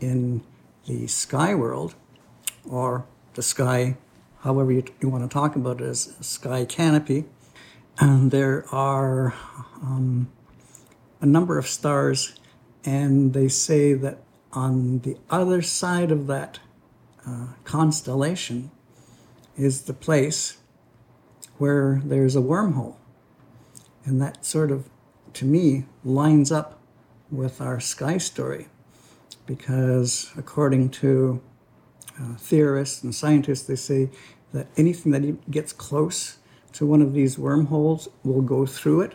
in 0.00 0.42
the 0.86 1.06
sky 1.06 1.54
world, 1.54 1.94
or 2.68 3.06
the 3.34 3.42
sky, 3.42 3.96
however 4.40 4.72
you, 4.72 4.84
you 5.00 5.08
want 5.08 5.28
to 5.28 5.32
talk 5.32 5.56
about 5.56 5.80
it 5.80 5.84
as 5.84 6.14
sky 6.20 6.64
canopy, 6.64 7.24
and 7.98 8.30
there 8.30 8.64
are 8.72 9.34
um, 9.82 10.28
a 11.20 11.26
number 11.26 11.58
of 11.58 11.66
stars, 11.66 12.34
and 12.86 13.34
they 13.34 13.48
say 13.48 13.92
that 13.92 14.18
on 14.52 15.00
the 15.00 15.16
other 15.28 15.60
side 15.60 16.10
of 16.12 16.28
that 16.28 16.60
uh, 17.26 17.48
constellation 17.64 18.70
is 19.56 19.82
the 19.82 19.92
place 19.92 20.58
where 21.58 22.00
there's 22.04 22.36
a 22.36 22.40
wormhole. 22.40 22.94
And 24.04 24.22
that 24.22 24.46
sort 24.46 24.70
of, 24.70 24.88
to 25.34 25.44
me, 25.44 25.86
lines 26.04 26.52
up 26.52 26.80
with 27.30 27.60
our 27.60 27.80
sky 27.80 28.18
story 28.18 28.68
because 29.46 30.30
according 30.36 30.90
to 30.90 31.42
uh, 32.20 32.34
theorists 32.36 33.02
and 33.02 33.14
scientists, 33.14 33.62
they 33.62 33.76
say 33.76 34.10
that 34.52 34.68
anything 34.76 35.10
that 35.12 35.50
gets 35.50 35.72
close 35.72 36.38
to 36.72 36.86
one 36.86 37.02
of 37.02 37.14
these 37.14 37.36
wormholes 37.38 38.08
will 38.22 38.42
go 38.42 38.64
through 38.64 39.00
it. 39.00 39.14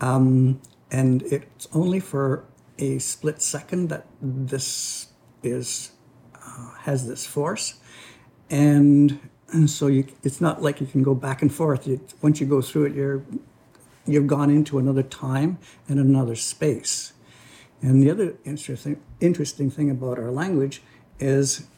Um, 0.00 0.60
and 0.90 1.22
it's 1.22 1.68
only 1.72 2.00
for 2.00 2.44
a 2.82 2.98
split 2.98 3.40
second 3.40 3.90
that 3.90 4.06
this 4.20 5.06
is 5.42 5.92
uh, 6.34 6.70
has 6.80 7.06
this 7.06 7.24
force. 7.24 7.74
And, 8.50 9.20
and 9.52 9.70
so 9.70 9.86
you, 9.86 10.06
it's 10.24 10.40
not 10.40 10.62
like 10.62 10.80
you 10.80 10.86
can 10.88 11.02
go 11.02 11.14
back 11.14 11.42
and 11.42 11.54
forth. 11.54 11.88
Once 12.20 12.40
you 12.40 12.46
go 12.46 12.60
through 12.60 12.86
it, 12.86 12.94
you're 12.94 13.22
you've 14.04 14.26
gone 14.26 14.50
into 14.50 14.78
another 14.78 15.04
time 15.04 15.58
and 15.88 16.00
another 16.00 16.34
space. 16.34 17.12
And 17.80 18.02
the 18.02 18.10
other 18.10 18.34
interesting, 18.44 19.00
interesting 19.20 19.70
thing 19.70 19.90
about 19.90 20.18
our 20.18 20.32
language 20.32 20.82
is 21.20 21.68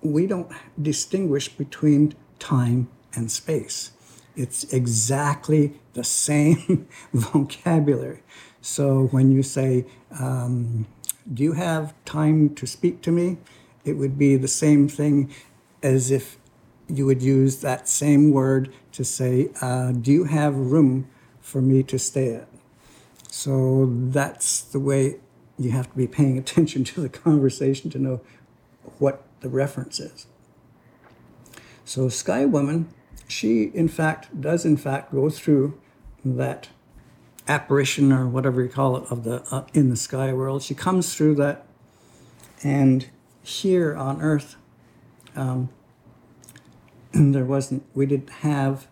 we 0.00 0.26
don't 0.26 0.50
distinguish 0.80 1.50
between 1.50 2.14
time 2.38 2.88
and 3.14 3.30
space. 3.30 3.90
It's 4.34 4.64
exactly 4.72 5.74
the 5.92 6.04
same 6.26 6.88
vocabulary. 7.12 8.22
So 8.64 9.08
when 9.08 9.30
you 9.30 9.42
say, 9.42 9.84
um, 10.18 10.86
Do 11.32 11.42
you 11.42 11.52
have 11.52 11.92
time 12.06 12.54
to 12.54 12.66
speak 12.66 13.02
to 13.02 13.12
me? 13.12 13.36
It 13.84 13.98
would 13.98 14.16
be 14.16 14.36
the 14.36 14.48
same 14.48 14.88
thing 14.88 15.30
as 15.82 16.10
if 16.10 16.38
you 16.88 17.04
would 17.04 17.22
use 17.22 17.60
that 17.60 17.88
same 17.88 18.30
word 18.30 18.72
to 18.92 19.04
say, 19.04 19.50
uh, 19.60 19.92
Do 19.92 20.10
you 20.10 20.24
have 20.24 20.56
room 20.56 21.10
for 21.42 21.60
me 21.60 21.82
to 21.82 21.98
stay 21.98 22.34
at? 22.34 22.48
So 23.28 23.92
that's 23.92 24.62
the 24.62 24.80
way 24.80 25.16
you 25.58 25.72
have 25.72 25.90
to 25.90 25.96
be 25.96 26.06
paying 26.06 26.38
attention 26.44 26.84
to 26.84 27.02
the 27.02 27.10
conversation 27.10 27.90
to 27.90 27.98
know 27.98 28.22
what 28.98 29.24
the 29.40 29.50
reference 29.50 30.00
is. 30.00 30.26
So, 31.84 32.08
Sky 32.08 32.46
Woman, 32.46 32.88
she 33.28 33.64
in 33.64 33.88
fact 33.88 34.40
does 34.40 34.64
in 34.64 34.78
fact 34.78 35.12
go 35.12 35.28
through 35.28 35.78
that 36.24 36.68
apparition 37.46 38.12
or 38.12 38.26
whatever 38.26 38.62
you 38.62 38.68
call 38.68 38.96
it 38.96 39.04
of 39.10 39.24
the 39.24 39.44
uh, 39.50 39.66
in 39.74 39.90
the 39.90 39.96
sky 39.96 40.32
world. 40.32 40.62
She 40.62 40.74
comes 40.74 41.14
through 41.14 41.36
that, 41.36 41.66
and 42.62 43.08
here 43.42 43.94
on 43.94 44.22
Earth, 44.22 44.56
um, 45.36 45.68
there 47.12 47.44
wasn't. 47.44 47.84
We 47.94 48.06
didn't 48.06 48.30
have 48.30 48.86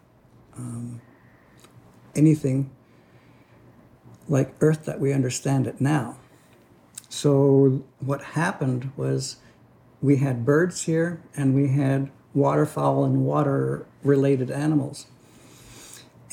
um, 0.56 1.00
anything 2.14 2.70
like 4.28 4.54
Earth 4.60 4.84
that 4.84 5.00
we 5.00 5.12
understand 5.12 5.66
it 5.66 5.80
now. 5.80 6.16
So 7.08 7.84
what 8.00 8.22
happened 8.22 8.92
was 8.96 9.36
we 10.00 10.16
had 10.16 10.44
birds 10.46 10.84
here 10.84 11.22
and 11.36 11.54
we 11.54 11.68
had 11.68 12.10
waterfowl 12.34 13.04
and 13.04 13.24
water 13.24 13.86
related 14.02 14.50
animals. 14.50 15.06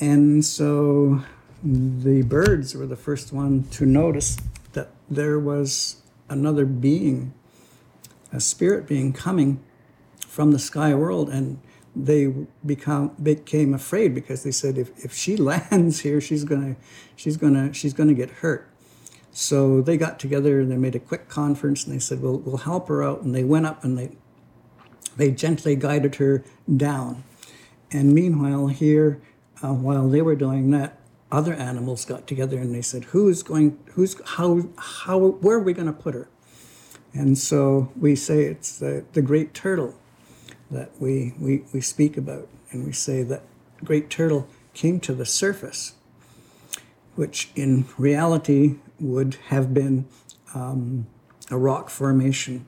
And 0.00 0.42
so 0.44 1.22
the 1.62 2.22
birds 2.22 2.74
were 2.74 2.86
the 2.86 2.96
first 2.96 3.32
one 3.32 3.64
to 3.64 3.84
notice 3.84 4.36
that 4.72 4.90
there 5.10 5.38
was 5.38 6.02
another 6.28 6.64
being, 6.64 7.34
a 8.32 8.40
spirit 8.40 8.86
being 8.86 9.12
coming 9.12 9.62
from 10.26 10.52
the 10.52 10.58
sky 10.58 10.94
world 10.94 11.28
and 11.28 11.60
they 11.94 12.32
become 12.64 13.08
became 13.20 13.74
afraid 13.74 14.14
because 14.14 14.44
they 14.44 14.52
said 14.52 14.78
if, 14.78 15.04
if 15.04 15.12
she 15.12 15.36
lands 15.50 16.00
here 16.00 16.20
she's 16.20 16.44
gonna 16.44 16.76
she's 17.16 17.36
gonna 17.36 17.72
she's 17.74 17.92
gonna 17.92 18.14
get 18.14 18.30
hurt. 18.30 18.68
So 19.32 19.80
they 19.80 19.96
got 19.96 20.18
together 20.18 20.60
and 20.60 20.70
they 20.70 20.76
made 20.76 20.94
a 20.94 21.00
quick 21.00 21.28
conference 21.28 21.84
and 21.84 21.94
they 21.94 21.98
said 21.98 22.20
we'll, 22.20 22.38
we'll 22.38 22.58
help 22.58 22.88
her 22.88 23.02
out 23.02 23.22
and 23.22 23.34
they 23.34 23.44
went 23.44 23.66
up 23.66 23.84
and 23.84 23.98
they 23.98 24.12
they 25.16 25.30
gently 25.30 25.76
guided 25.76 26.14
her 26.16 26.44
down. 26.74 27.24
And 27.90 28.14
meanwhile 28.14 28.68
here 28.68 29.20
uh, 29.62 29.74
while 29.74 30.08
they 30.08 30.22
were 30.22 30.36
doing 30.36 30.70
that 30.70 30.99
other 31.32 31.54
animals 31.54 32.04
got 32.04 32.26
together 32.26 32.58
and 32.58 32.74
they 32.74 32.82
said 32.82 33.04
who's 33.04 33.42
going 33.42 33.78
who's 33.92 34.20
how 34.24 34.62
how 34.76 35.18
where 35.18 35.56
are 35.56 35.62
we 35.62 35.72
going 35.72 35.86
to 35.86 35.92
put 35.92 36.14
her 36.14 36.28
and 37.12 37.36
so 37.36 37.90
we 37.98 38.14
say 38.14 38.44
it's 38.44 38.78
the, 38.78 39.04
the 39.12 39.22
great 39.22 39.54
turtle 39.54 39.94
that 40.70 40.90
we, 41.00 41.34
we, 41.38 41.64
we 41.72 41.80
speak 41.80 42.16
about. 42.16 42.48
And 42.70 42.86
we 42.86 42.92
say 42.92 43.22
that 43.24 43.42
great 43.84 44.10
turtle 44.10 44.46
came 44.74 45.00
to 45.00 45.12
the 45.12 45.26
surface, 45.26 45.94
which 47.16 47.50
in 47.56 47.86
reality 47.98 48.76
would 49.00 49.36
have 49.48 49.74
been 49.74 50.06
um, 50.54 51.06
a 51.50 51.58
rock 51.58 51.90
formation. 51.90 52.66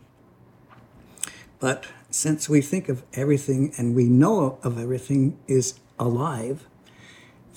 But 1.60 1.86
since 2.10 2.48
we 2.48 2.60
think 2.60 2.88
of 2.88 3.04
everything 3.14 3.72
and 3.76 3.94
we 3.94 4.04
know 4.04 4.58
of 4.64 4.78
everything 4.78 5.38
is 5.46 5.78
alive, 6.00 6.66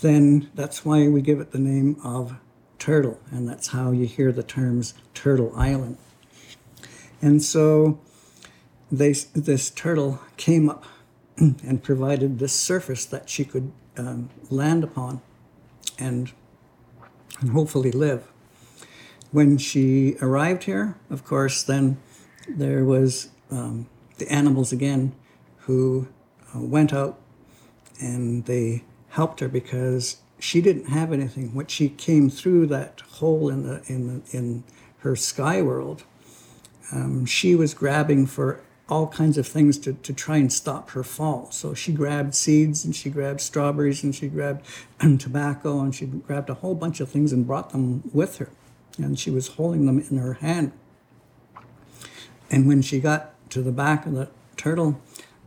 then 0.02 0.50
that's 0.56 0.86
why 0.86 1.08
we 1.08 1.22
give 1.22 1.40
it 1.40 1.52
the 1.52 1.60
name 1.60 1.98
of 2.04 2.36
turtle. 2.80 3.20
And 3.32 3.48
that's 3.48 3.70
how 3.70 3.92
you 3.92 4.06
hear 4.06 4.32
the 4.32 4.44
terms 4.44 4.94
Turtle 5.14 5.52
Island. 5.56 5.98
And 7.22 7.42
so 7.42 8.00
they, 8.92 9.14
this 9.34 9.70
turtle 9.70 10.20
came 10.38 10.70
up 10.70 10.86
and 11.38 11.82
provided 11.82 12.40
this 12.40 12.54
surface 12.54 13.06
that 13.06 13.30
she 13.30 13.46
could 13.46 13.72
um, 13.98 14.30
land 14.50 14.84
upon 14.84 15.22
and, 15.98 16.32
and 17.40 17.52
hopefully 17.52 17.92
live. 17.92 18.28
When 19.32 19.58
she 19.58 20.16
arrived 20.22 20.64
here, 20.64 20.96
of 21.10 21.26
course, 21.26 21.64
then 21.64 21.98
there 22.48 22.86
was 22.86 23.30
um, 23.52 23.88
the 24.18 24.32
animals 24.32 24.72
again 24.72 25.14
who 25.60 26.08
uh, 26.54 26.60
went 26.60 26.94
out 26.94 27.20
and 28.00 28.46
they 28.46 28.84
helped 29.16 29.40
her 29.40 29.48
because 29.48 30.18
she 30.40 30.60
didn't 30.60 30.90
have 30.90 31.14
anything. 31.14 31.54
When 31.56 31.68
she 31.68 31.88
came 31.88 32.30
through 32.30 32.68
that 32.68 33.02
hole 33.20 33.48
in 33.48 33.64
the 33.64 33.82
in 33.88 34.08
the, 34.08 34.38
in 34.38 34.64
her 35.00 35.16
sky 35.16 35.62
world, 35.62 36.04
um, 36.92 37.26
she 37.26 37.56
was 37.56 37.74
grabbing 37.74 38.26
for 38.26 38.60
all 38.90 39.08
kinds 39.08 39.38
of 39.38 39.48
things 39.48 39.80
to, 39.80 39.94
to 39.94 40.14
try 40.14 40.38
and 40.38 40.52
stop 40.52 40.90
her 40.92 41.04
fall. 41.04 41.50
So 41.52 41.74
she 41.74 41.94
grabbed 41.94 42.36
seeds 42.36 42.84
and 42.84 42.94
she 42.94 43.10
grabbed 43.10 43.40
strawberries 43.40 44.04
and 44.04 44.14
she 44.14 44.28
grabbed 44.28 44.66
tobacco 45.20 45.80
and 45.80 45.96
she 45.96 46.06
grabbed 46.06 46.50
a 46.50 46.56
whole 46.56 46.76
bunch 46.76 47.00
of 47.00 47.10
things 47.10 47.32
and 47.32 47.48
brought 47.48 47.70
them 47.72 48.04
with 48.14 48.38
her. 48.38 48.50
And 48.98 49.18
she 49.18 49.32
was 49.32 49.48
holding 49.48 49.86
them 49.86 50.00
in 50.00 50.18
her 50.18 50.34
hand. 50.36 50.74
And 52.52 52.68
when 52.68 52.82
she 52.82 53.00
got 53.00 53.34
to 53.52 53.62
the 53.62 53.72
back 53.72 54.06
of 54.06 54.14
the 54.14 54.30
turtle, 54.58 55.02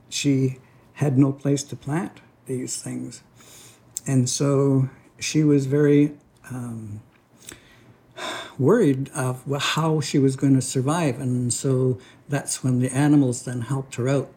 she 0.08 0.58
had 0.94 1.18
no 1.18 1.32
place 1.32 1.62
to 1.64 1.76
plant 1.76 2.20
these 2.46 2.82
things. 2.82 3.22
And 4.08 4.28
so 4.28 4.88
she 5.20 5.44
was 5.44 5.66
very 5.66 6.14
um, 6.50 7.02
worried 8.58 9.10
of 9.10 9.44
how 9.60 10.00
she 10.00 10.18
was 10.18 10.34
going 10.34 10.54
to 10.54 10.62
survive. 10.62 11.20
And 11.20 11.52
so 11.52 11.98
that's 12.26 12.64
when 12.64 12.78
the 12.78 12.90
animals 12.90 13.44
then 13.44 13.60
helped 13.60 13.96
her 13.96 14.08
out. 14.08 14.32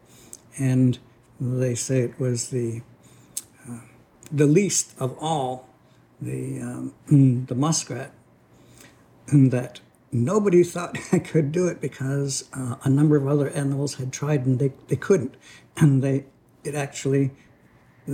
And 0.60 1.00
they 1.40 1.74
say 1.74 2.02
it 2.02 2.20
was 2.20 2.50
the, 2.50 2.82
uh, 3.68 3.80
the 4.30 4.46
least 4.46 4.94
of 5.00 5.18
all, 5.22 5.70
the, 6.22 6.60
um, 6.60 6.94
the 7.48 7.56
muskrat, 7.56 8.12
that 9.28 9.80
nobody 10.12 10.64
thought 10.66 10.98
I 11.14 11.20
could 11.32 11.54
do 11.54 11.68
it 11.68 11.80
because 11.80 12.44
uh, 12.52 12.76
a 12.84 12.90
number 12.90 13.16
of 13.16 13.26
other 13.26 13.50
animals 13.52 13.96
had 13.96 14.12
tried 14.12 14.46
and 14.46 14.60
they, 14.60 14.74
they 14.90 14.98
couldn't. 14.98 15.36
And 15.78 16.04
they, 16.04 16.26
it 16.66 16.76
actually, 16.76 17.32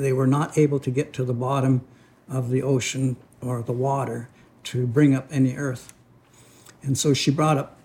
they 0.02 0.14
were 0.14 0.28
not 0.28 0.58
able 0.58 0.80
to 0.80 0.92
get 0.92 1.14
to 1.14 1.24
the 1.24 1.34
bottom 1.34 1.82
of 2.30 2.50
the 2.50 2.62
ocean 2.62 3.18
or 3.42 3.62
the 3.62 3.74
water 3.74 4.30
to 4.64 4.86
bring 4.86 5.16
up 5.16 5.28
any 5.32 5.56
earth. 5.56 5.94
And 6.82 6.98
so 6.98 7.14
she 7.14 7.32
brought 7.32 7.58
up 7.58 7.78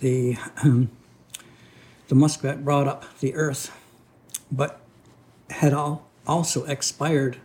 the, 0.00 0.36
um, 0.62 0.90
the 2.08 2.14
muskrat 2.14 2.64
brought 2.64 2.86
up 2.86 3.04
the 3.20 3.34
earth, 3.34 3.72
but 4.50 4.80
had 5.50 5.72
all, 5.72 6.06
also 6.26 6.64
expired 6.64 7.38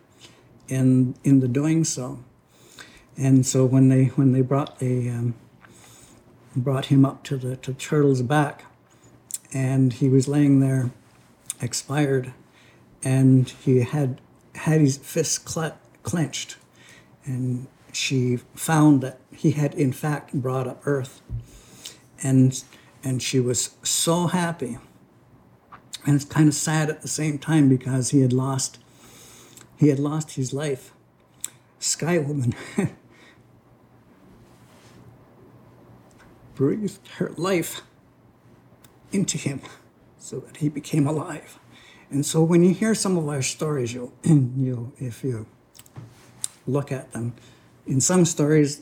in, 0.68 1.16
in 1.24 1.40
the 1.40 1.48
doing 1.48 1.84
so. 1.84 2.20
And 3.18 3.46
so 3.46 3.66
when 3.66 3.90
they, 3.90 4.06
when 4.06 4.32
they 4.32 4.42
brought, 4.42 4.80
the, 4.80 5.10
um, 5.10 5.36
brought 6.56 6.86
him 6.86 7.06
up 7.06 7.24
to 7.24 7.38
the 7.38 7.56
to 7.58 7.74
turtle's 7.74 8.22
back, 8.22 8.66
and 9.52 9.94
he 9.94 10.10
was 10.10 10.28
laying 10.28 10.60
there 10.60 10.92
expired, 11.62 12.34
and 13.04 13.50
he 13.50 13.82
had 13.82 14.22
had 14.56 14.82
his 14.82 14.98
fists 14.98 15.40
cl- 15.52 15.78
clenched, 16.04 16.58
and 17.26 17.68
she 17.92 18.38
found 18.56 19.02
that 19.02 19.20
he 19.32 19.52
had 19.52 19.74
in 19.76 19.92
fact 19.92 20.34
brought 20.34 20.68
up 20.68 20.82
earth. 20.86 21.22
And 22.22 22.64
and 23.04 23.22
she 23.22 23.40
was 23.40 23.76
so 23.84 24.28
happy. 24.28 24.78
And 26.06 26.16
it's 26.16 26.26
kind 26.26 26.48
of 26.48 26.54
sad 26.54 26.90
at 26.90 27.02
the 27.02 27.08
same 27.08 27.38
time 27.38 27.70
because 27.70 28.10
he 28.12 28.22
had 28.22 28.34
lost 28.34 28.80
he 29.78 29.90
had 29.90 30.00
lost 30.00 30.36
his 30.36 30.54
life. 30.54 30.94
Sky 31.80 32.18
woman 32.18 32.56
breathed 36.56 37.08
her 37.18 37.32
life 37.36 37.82
into 39.12 39.38
him 39.38 39.62
so 40.18 40.40
that 40.40 40.58
he 40.58 40.70
became 40.70 41.06
alive 41.06 41.60
and 42.14 42.26
so 42.26 42.42
when 42.42 42.64
you 42.64 42.74
hear 42.74 42.96
some 42.96 43.18
of 43.18 43.28
our 43.28 43.42
stories 43.42 43.94
you'll 43.94 44.14
you 44.24 44.94
if 44.98 45.24
you 45.24 45.46
look 46.66 46.92
at 46.92 47.12
them 47.12 47.34
in 47.86 48.00
some 48.00 48.26
stories, 48.26 48.82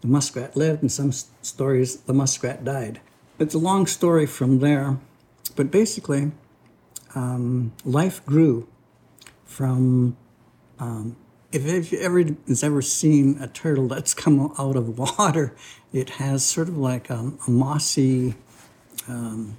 the 0.00 0.08
muskrat 0.08 0.56
lived, 0.56 0.82
in 0.82 0.88
some 0.88 1.12
stories, 1.12 1.96
the 2.02 2.12
muskrat 2.12 2.64
died. 2.64 3.00
It's 3.38 3.54
a 3.54 3.58
long 3.58 3.86
story 3.86 4.26
from 4.26 4.60
there, 4.60 4.98
but 5.56 5.70
basically, 5.70 6.32
um, 7.14 7.72
life 7.84 8.24
grew 8.26 8.68
from. 9.44 10.16
Um, 10.78 11.16
if, 11.52 11.66
if 11.66 11.92
ever 11.92 12.24
has 12.48 12.64
ever 12.64 12.82
seen 12.82 13.38
a 13.40 13.46
turtle 13.46 13.86
that's 13.86 14.12
come 14.24 14.52
out 14.58 14.76
of 14.76 14.98
water, 14.98 15.54
it 15.92 16.10
has 16.10 16.44
sort 16.44 16.68
of 16.68 16.76
like 16.76 17.10
a, 17.10 17.32
a 17.46 17.50
mossy 17.50 18.34
um, 19.08 19.56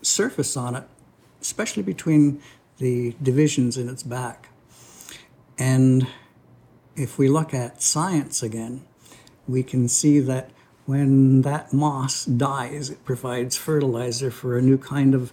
surface 0.00 0.56
on 0.56 0.76
it, 0.76 0.84
especially 1.42 1.82
between 1.82 2.40
the 2.78 3.14
divisions 3.22 3.76
in 3.76 3.88
its 3.88 4.02
back. 4.02 4.48
And 5.58 6.06
if 6.96 7.18
we 7.18 7.28
look 7.28 7.52
at 7.52 7.82
science 7.82 8.42
again, 8.42 8.86
we 9.46 9.62
can 9.62 9.88
see 9.88 10.20
that 10.20 10.50
when 10.86 11.42
that 11.42 11.72
moss 11.72 12.24
dies, 12.24 12.90
it 12.90 13.04
provides 13.04 13.56
fertilizer 13.56 14.30
for 14.30 14.56
a 14.56 14.62
new 14.62 14.78
kind 14.78 15.14
of 15.14 15.32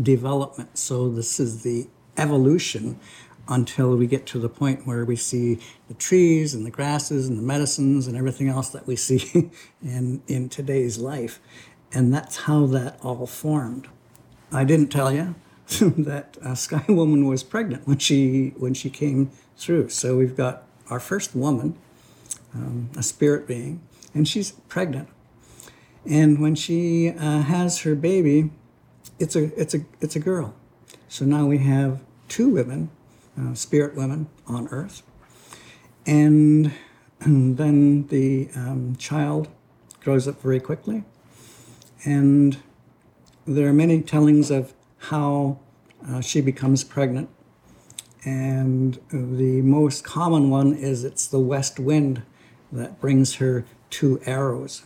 development. 0.00 0.76
So, 0.76 1.08
this 1.08 1.40
is 1.40 1.62
the 1.62 1.88
evolution 2.16 2.98
until 3.48 3.96
we 3.96 4.06
get 4.06 4.26
to 4.26 4.38
the 4.38 4.48
point 4.48 4.86
where 4.86 5.04
we 5.04 5.16
see 5.16 5.58
the 5.88 5.94
trees 5.94 6.54
and 6.54 6.64
the 6.64 6.70
grasses 6.70 7.28
and 7.28 7.38
the 7.38 7.42
medicines 7.42 8.06
and 8.06 8.16
everything 8.16 8.48
else 8.48 8.68
that 8.70 8.86
we 8.86 8.96
see 8.96 9.50
in, 9.82 10.22
in 10.28 10.48
today's 10.48 10.98
life. 10.98 11.40
And 11.92 12.14
that's 12.14 12.36
how 12.36 12.66
that 12.66 12.98
all 13.02 13.26
formed. 13.26 13.88
I 14.52 14.64
didn't 14.64 14.88
tell 14.88 15.12
you 15.12 15.34
that 15.80 16.36
uh, 16.42 16.54
Sky 16.54 16.84
Woman 16.88 17.26
was 17.26 17.42
pregnant 17.42 17.86
when 17.86 17.98
she 17.98 18.54
when 18.56 18.74
she 18.74 18.90
came 18.90 19.30
through. 19.56 19.88
So 19.90 20.16
we've 20.16 20.36
got 20.36 20.64
our 20.88 21.00
first 21.00 21.34
woman, 21.34 21.76
um, 22.54 22.90
a 22.96 23.02
spirit 23.02 23.46
being, 23.46 23.80
and 24.12 24.26
she's 24.26 24.52
pregnant. 24.68 25.08
And 26.04 26.40
when 26.40 26.54
she 26.54 27.10
uh, 27.10 27.42
has 27.42 27.80
her 27.82 27.94
baby, 27.94 28.50
it's 29.18 29.36
a 29.36 29.44
it's 29.60 29.74
a 29.74 29.80
it's 30.00 30.16
a 30.16 30.20
girl. 30.20 30.54
So 31.08 31.24
now 31.24 31.46
we 31.46 31.58
have 31.58 32.00
two 32.28 32.48
women, 32.48 32.90
uh, 33.38 33.54
spirit 33.54 33.94
women 33.94 34.28
on 34.46 34.68
Earth, 34.68 35.02
and, 36.06 36.72
and 37.20 37.56
then 37.56 38.06
the 38.08 38.48
um, 38.56 38.96
child 38.96 39.48
grows 40.02 40.26
up 40.26 40.40
very 40.40 40.60
quickly, 40.60 41.04
and 42.04 42.58
there 43.46 43.68
are 43.68 43.72
many 43.72 44.00
tellings 44.00 44.50
of 44.50 44.72
how 45.00 45.58
uh, 46.08 46.20
she 46.20 46.40
becomes 46.40 46.84
pregnant 46.84 47.28
and 48.24 48.98
the 49.10 49.62
most 49.62 50.04
common 50.04 50.50
one 50.50 50.74
is 50.74 51.04
it's 51.04 51.26
the 51.26 51.40
west 51.40 51.80
wind 51.80 52.22
that 52.70 53.00
brings 53.00 53.36
her 53.36 53.64
two 53.88 54.20
arrows. 54.26 54.82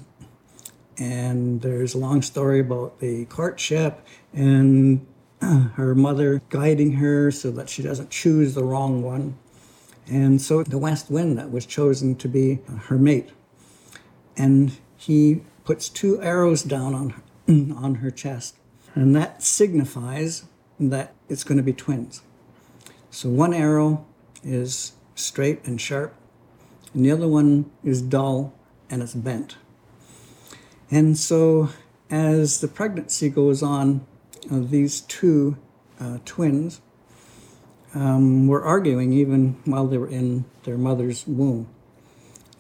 And 0.97 1.61
there's 1.61 1.95
a 1.95 1.99
long 1.99 2.23
story 2.23 2.61
about 2.61 3.01
the 3.01 3.25
courtship 3.25 4.07
and 4.33 5.05
her 5.41 5.95
mother 5.97 6.43
guiding 6.49 6.93
her 6.93 7.33
so 7.33 7.51
that 7.51 7.69
she 7.69 7.83
doesn't 7.83 8.11
choose 8.11 8.55
the 8.55 8.63
wrong 8.63 9.03
one. 9.03 9.37
And 10.07 10.41
so 10.41 10.63
the 10.63 10.79
west 10.79 11.11
wind 11.11 11.37
that 11.39 11.51
was 11.51 11.67
chosen 11.67 12.15
to 12.17 12.29
be 12.29 12.61
her 12.85 12.99
mate. 12.99 13.31
And 14.37 14.77
he 14.97 15.43
puts 15.65 15.89
two 15.89 16.23
arrows 16.23 16.63
down 16.63 16.95
on 16.95 17.11
her, 17.11 17.23
on 17.49 17.97
her 17.97 18.13
chest. 18.13 18.57
And 18.95 19.15
that 19.17 19.43
signifies 19.43 20.45
that 20.79 21.15
it's 21.29 21.45
going 21.45 21.57
to 21.57 21.65
be 21.65 21.73
twins. 21.73 22.23
So 23.11 23.29
one 23.29 23.55
arrow 23.55 24.05
is 24.43 24.93
straight 25.15 25.65
and 25.65 25.81
sharp, 25.81 26.15
and 26.93 27.05
the 27.05 27.11
other 27.11 27.29
one 27.29 27.71
is 27.83 28.03
dull 28.03 28.53
and 28.91 29.03
it's 29.03 29.15
bent. 29.15 29.57
And 30.91 31.17
so 31.19 31.71
as 32.11 32.61
the 32.61 32.69
pregnancy 32.69 33.29
goes 33.29 33.63
on, 33.63 34.07
uh, 34.51 34.61
these 34.61 35.01
two 35.01 35.57
uh, 36.01 36.19
twins 36.25 36.81
um, 37.95 38.47
were 38.47 38.63
arguing 38.63 39.13
even 39.13 39.57
while 39.65 39.87
they 39.87 39.99
were 39.99 40.09
in 40.09 40.45
their 40.65 40.77
mother's 40.77 41.27
womb. 41.27 41.69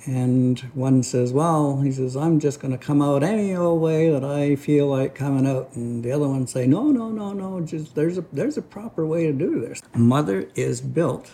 And 0.07 0.59
one 0.75 1.03
says, 1.03 1.33
Well, 1.33 1.81
he 1.81 1.90
says, 1.90 2.17
I'm 2.17 2.38
just 2.38 2.61
going 2.61 2.73
to 2.73 2.79
come 2.79 3.01
out 3.01 3.23
any 3.23 3.55
old 3.55 3.81
way 3.81 4.11
that 4.11 4.25
I 4.25 4.57
feel 4.57 4.87
like 4.87 5.14
coming 5.14 5.47
out. 5.47 5.71
And 5.75 6.05
the 6.05 6.12
other 6.12 6.29
one 6.29 6.47
say, 6.47 6.67
No, 6.67 6.90
no, 6.90 7.11
no, 7.11 7.33
no, 7.33 7.61
just 7.62 7.95
there's 7.95 8.19
a 8.19 8.25
there's 8.33 8.59
a 8.59 8.62
proper 8.62 9.07
way 9.07 9.27
to 9.27 9.33
do 9.33 9.61
this. 9.61 9.81
Mother 9.95 10.49
is 10.55 10.81
built 10.81 11.31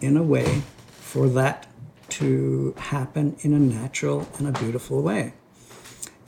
in 0.00 0.16
a 0.16 0.22
way 0.22 0.62
for 0.88 1.28
that 1.30 1.66
to 2.10 2.74
happen 2.76 3.36
in 3.40 3.54
a 3.54 3.58
natural 3.58 4.28
and 4.38 4.46
a 4.46 4.52
beautiful 4.52 5.00
way. 5.00 5.32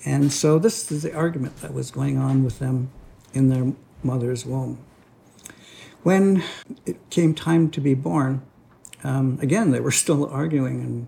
And 0.06 0.32
so 0.32 0.58
this 0.58 0.90
is 0.90 1.02
the 1.02 1.14
argument 1.14 1.58
that 1.58 1.74
was 1.74 1.90
going 1.90 2.16
on 2.16 2.44
with 2.44 2.58
them 2.58 2.90
in 3.34 3.48
their 3.48 3.72
mother's 4.02 4.46
womb. 4.46 4.78
When 6.02 6.42
it 6.86 7.10
came 7.10 7.34
time 7.34 7.70
to 7.70 7.80
be 7.80 7.94
born, 7.94 8.42
um, 9.02 9.38
again, 9.42 9.70
they 9.70 9.80
were 9.80 9.90
still 10.04 10.26
arguing 10.26 10.80
and 10.80 11.06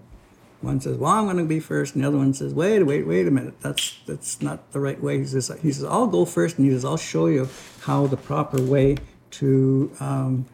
one 0.60 0.80
says, 0.80 0.96
"Well, 0.96 1.12
I'm 1.12 1.24
going 1.24 1.36
to 1.36 1.44
be 1.44 1.60
first. 1.60 1.94
and 1.94 2.02
the 2.02 2.08
other 2.08 2.18
one 2.18 2.34
says, 2.34 2.54
"Wait, 2.54 2.82
wait, 2.82 3.06
wait 3.06 3.26
a 3.26 3.30
minute. 3.30 3.60
That's 3.60 3.98
that's 4.06 4.40
not 4.40 4.72
the 4.72 4.80
right 4.80 5.00
way." 5.00 5.18
He 5.18 5.26
says, 5.26 5.50
"He 5.62 5.72
says 5.72 5.84
I'll 5.84 6.06
go 6.06 6.24
first, 6.24 6.58
and 6.58 6.66
he 6.66 6.72
says 6.72 6.84
I'll 6.84 6.96
show 6.96 7.26
you 7.26 7.48
how 7.82 8.06
the 8.06 8.16
proper 8.16 8.60
way 8.60 8.96
to 9.32 9.92
um, 10.00 10.46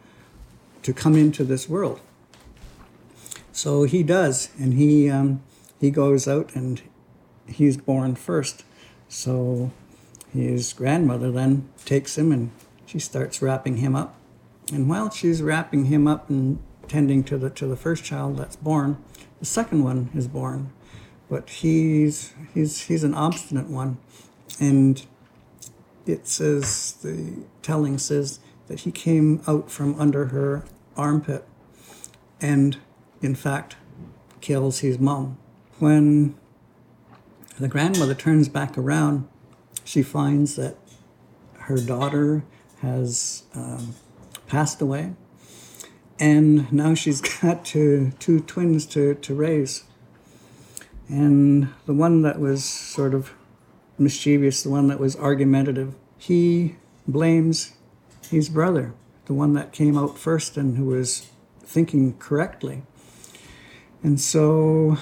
to 0.83 0.93
come 0.93 1.15
into 1.15 1.43
this 1.43 1.69
world." 1.69 1.99
So 3.51 3.83
he 3.83 4.03
does, 4.03 4.49
and 4.59 4.73
he 4.73 5.09
um, 5.09 5.41
he 5.79 5.91
goes 5.91 6.27
out 6.27 6.55
and 6.55 6.81
he's 7.47 7.77
born 7.77 8.15
first. 8.15 8.63
So 9.09 9.71
his 10.33 10.73
grandmother 10.73 11.31
then 11.31 11.69
takes 11.85 12.17
him 12.17 12.31
and 12.31 12.51
she 12.85 12.99
starts 12.99 13.41
wrapping 13.41 13.77
him 13.77 13.95
up. 13.95 14.15
And 14.71 14.89
while 14.89 15.09
she's 15.09 15.41
wrapping 15.41 15.85
him 15.85 16.07
up 16.07 16.29
and 16.29 16.59
tending 16.87 17.23
to 17.25 17.37
the 17.37 17.49
to 17.51 17.67
the 17.67 17.75
first 17.75 18.03
child 18.03 18.37
that's 18.37 18.55
born, 18.55 18.97
the 19.43 19.47
second 19.47 19.83
one 19.83 20.09
is 20.15 20.25
born, 20.25 20.71
but 21.29 21.49
he's 21.49 22.33
he's 22.53 22.83
he's 22.83 23.03
an 23.03 23.13
obstinate 23.13 23.67
one, 23.67 23.97
and 24.57 25.05
it 26.05 26.29
says 26.29 26.93
the 27.03 27.43
telling 27.61 27.97
says 27.97 28.39
that 28.67 28.79
he 28.79 28.91
came 28.91 29.41
out 29.45 29.69
from 29.69 29.99
under 29.99 30.27
her 30.27 30.63
armpit, 30.95 31.45
and 32.39 32.77
in 33.21 33.35
fact, 33.35 33.75
kills 34.39 34.79
his 34.79 34.97
mom. 34.97 35.37
When 35.77 36.35
the 37.59 37.67
grandmother 37.67 38.15
turns 38.15 38.47
back 38.47 38.77
around, 38.77 39.27
she 39.83 40.03
finds 40.03 40.55
that 40.55 40.77
her 41.67 41.79
daughter 41.79 42.45
has 42.79 43.43
um, 43.53 43.93
passed 44.47 44.81
away 44.81 45.15
and 46.19 46.71
now 46.71 46.93
she's 46.93 47.21
got 47.41 47.65
two, 47.65 48.11
two 48.19 48.39
twins 48.39 48.85
to, 48.87 49.15
to 49.15 49.33
raise. 49.33 49.83
And 51.07 51.69
the 51.85 51.93
one 51.93 52.21
that 52.21 52.39
was 52.39 52.63
sort 52.63 53.13
of 53.13 53.33
mischievous, 53.97 54.63
the 54.63 54.69
one 54.69 54.87
that 54.87 54.99
was 54.99 55.15
argumentative, 55.15 55.93
he 56.17 56.75
blames 57.07 57.73
his 58.29 58.49
brother, 58.49 58.93
the 59.25 59.33
one 59.33 59.53
that 59.53 59.71
came 59.71 59.97
out 59.97 60.17
first 60.17 60.57
and 60.57 60.77
who 60.77 60.85
was 60.85 61.29
thinking 61.61 62.17
correctly. 62.17 62.83
And 64.01 64.19
so 64.19 64.97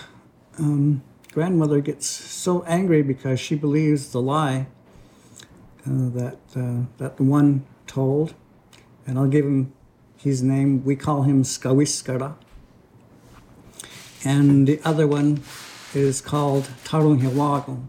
um, 0.57 1.03
grandmother 1.31 1.81
gets 1.81 2.07
so 2.07 2.63
angry 2.63 3.01
because 3.01 3.39
she 3.39 3.55
believes 3.55 4.11
the 4.11 4.21
lie 4.21 4.67
uh, 5.85 6.09
that 6.09 6.37
uh, 6.55 6.85
that 6.99 7.17
the 7.17 7.23
one 7.23 7.65
told, 7.87 8.35
and 9.07 9.17
I'll 9.17 9.27
give 9.27 9.45
him 9.45 9.73
his 10.21 10.43
name, 10.43 10.83
we 10.83 10.95
call 10.95 11.23
him 11.23 11.43
Skawiskara. 11.43 12.35
And 14.23 14.67
the 14.67 14.79
other 14.83 15.07
one 15.07 15.41
is 15.95 16.21
called 16.21 16.65
Tarunhiwago. 16.83 17.87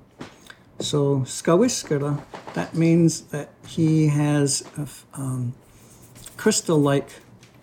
So 0.81 1.21
Skawiskara, 1.21 2.23
that 2.55 2.75
means 2.75 3.23
that 3.33 3.51
he 3.67 4.09
has 4.09 4.65
a 4.79 4.89
um, 5.13 5.55
crystal-like 6.39 7.11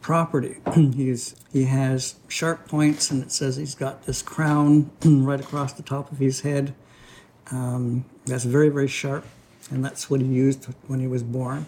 property. 0.01 0.57
he's, 0.75 1.35
he 1.51 1.63
has 1.65 2.15
sharp 2.27 2.67
points, 2.67 3.09
and 3.09 3.23
it 3.23 3.31
says 3.31 3.55
he's 3.55 3.75
got 3.75 4.05
this 4.05 4.21
crown 4.21 4.91
right 5.03 5.39
across 5.39 5.73
the 5.73 5.83
top 5.83 6.11
of 6.11 6.19
his 6.19 6.41
head. 6.41 6.75
Um, 7.51 8.05
that's 8.27 8.43
very, 8.43 8.69
very 8.69 8.87
sharp, 8.87 9.25
and 9.71 9.83
that's 9.83 10.11
what 10.11 10.21
he 10.21 10.27
used 10.27 10.65
when 10.85 10.99
he 10.99 11.07
was 11.07 11.23
born 11.23 11.65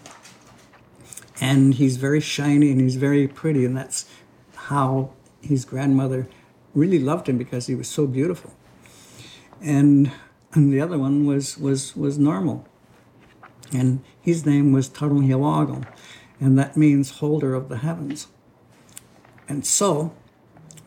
and 1.40 1.74
he's 1.74 1.96
very 1.96 2.20
shiny 2.20 2.70
and 2.70 2.80
he's 2.80 2.96
very 2.96 3.26
pretty 3.26 3.64
and 3.64 3.76
that's 3.76 4.06
how 4.54 5.10
his 5.40 5.64
grandmother 5.64 6.28
really 6.74 6.98
loved 6.98 7.28
him 7.28 7.36
because 7.36 7.66
he 7.66 7.74
was 7.74 7.88
so 7.88 8.06
beautiful. 8.06 8.54
And, 9.60 10.12
and 10.52 10.72
the 10.72 10.80
other 10.80 10.98
one 10.98 11.26
was 11.26 11.58
was 11.58 11.96
was 11.96 12.18
normal. 12.18 12.66
And 13.72 14.02
his 14.20 14.44
name 14.44 14.72
was 14.72 14.88
Tarunhiwago 14.88 15.86
and 16.40 16.58
that 16.58 16.76
means 16.76 17.18
holder 17.18 17.54
of 17.54 17.68
the 17.68 17.78
heavens. 17.78 18.28
And 19.48 19.66
so 19.66 20.12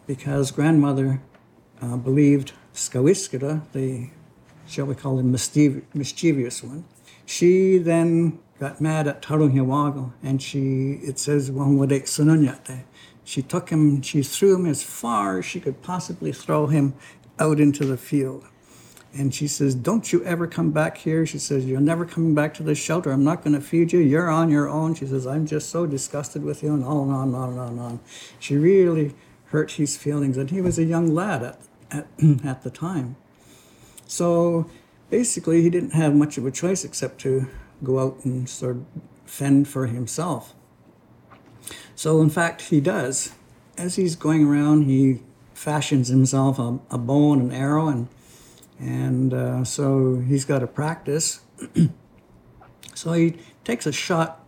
because 0.07 0.51
grandmother 0.51 1.21
uh, 1.81 1.97
believed 1.97 2.53
Skawiskara, 2.73 3.63
the 3.71 4.09
shall 4.67 4.85
we 4.85 4.95
call 4.95 5.19
him 5.19 5.31
mischievous 5.31 6.63
one 6.63 6.85
she 7.25 7.77
then 7.77 8.39
got 8.59 8.79
mad 8.79 9.07
at 9.07 9.21
Tarunhiwago 9.21 10.13
and 10.23 10.41
she, 10.41 10.99
it 11.03 11.19
says, 11.19 11.51
she 13.23 13.41
took 13.41 13.69
him, 13.69 14.01
she 14.01 14.23
threw 14.23 14.55
him 14.55 14.65
as 14.65 14.83
far 14.83 15.39
as 15.39 15.45
she 15.45 15.59
could 15.59 15.81
possibly 15.81 16.31
throw 16.31 16.67
him 16.67 16.93
out 17.39 17.59
into 17.59 17.85
the 17.85 17.97
field. 17.97 18.45
And 19.17 19.33
she 19.33 19.47
says, 19.47 19.75
Don't 19.75 20.11
you 20.11 20.23
ever 20.25 20.45
come 20.45 20.71
back 20.71 20.97
here. 20.97 21.25
She 21.25 21.39
says, 21.39 21.65
You're 21.65 21.79
never 21.79 22.05
coming 22.05 22.35
back 22.35 22.53
to 22.55 22.63
this 22.63 22.77
shelter. 22.77 23.11
I'm 23.11 23.23
not 23.23 23.43
going 23.43 23.55
to 23.55 23.61
feed 23.61 23.93
you. 23.93 23.99
You're 23.99 24.29
on 24.29 24.49
your 24.49 24.67
own. 24.67 24.93
She 24.93 25.07
says, 25.07 25.25
I'm 25.25 25.45
just 25.45 25.69
so 25.69 25.85
disgusted 25.85 26.43
with 26.43 26.61
you, 26.61 26.73
and 26.73 26.83
on 26.83 27.07
and 27.07 27.13
on 27.13 27.27
and 27.27 27.35
on 27.35 27.49
and 27.49 27.59
on 27.59 27.67
and 27.69 27.79
on. 27.79 27.99
She 28.39 28.57
really 28.57 29.15
hurt 29.45 29.71
his 29.71 29.95
feelings. 29.95 30.35
And 30.37 30.51
he 30.51 30.59
was 30.59 30.77
a 30.77 30.83
young 30.83 31.15
lad 31.15 31.43
at, 31.43 31.59
at, 31.91 32.07
at 32.45 32.63
the 32.63 32.69
time. 32.69 33.15
So 34.05 34.69
basically, 35.09 35.61
he 35.61 35.69
didn't 35.69 35.91
have 35.91 36.13
much 36.13 36.37
of 36.37 36.45
a 36.45 36.51
choice 36.51 36.83
except 36.83 37.21
to 37.21 37.47
go 37.85 37.99
out 37.99 38.25
and 38.25 38.49
sort 38.49 38.77
of 38.77 38.85
fend 39.25 39.67
for 39.67 39.87
himself. 39.87 40.53
So, 41.95 42.21
in 42.21 42.29
fact, 42.29 42.63
he 42.63 42.81
does. 42.81 43.33
As 43.77 43.95
he's 43.95 44.15
going 44.15 44.45
around, 44.45 44.83
he 44.83 45.21
fashions 45.53 46.09
himself 46.09 46.59
a, 46.59 46.79
a 46.91 46.97
bow 46.97 47.33
and 47.33 47.51
an 47.51 47.51
arrow, 47.51 47.87
and 47.87 48.07
and 48.79 49.33
uh, 49.33 49.63
so 49.63 50.17
he's 50.19 50.45
got 50.45 50.59
to 50.59 50.67
practice. 50.67 51.41
so 52.93 53.13
he 53.13 53.37
takes 53.63 53.85
a 53.85 53.91
shot 53.91 54.43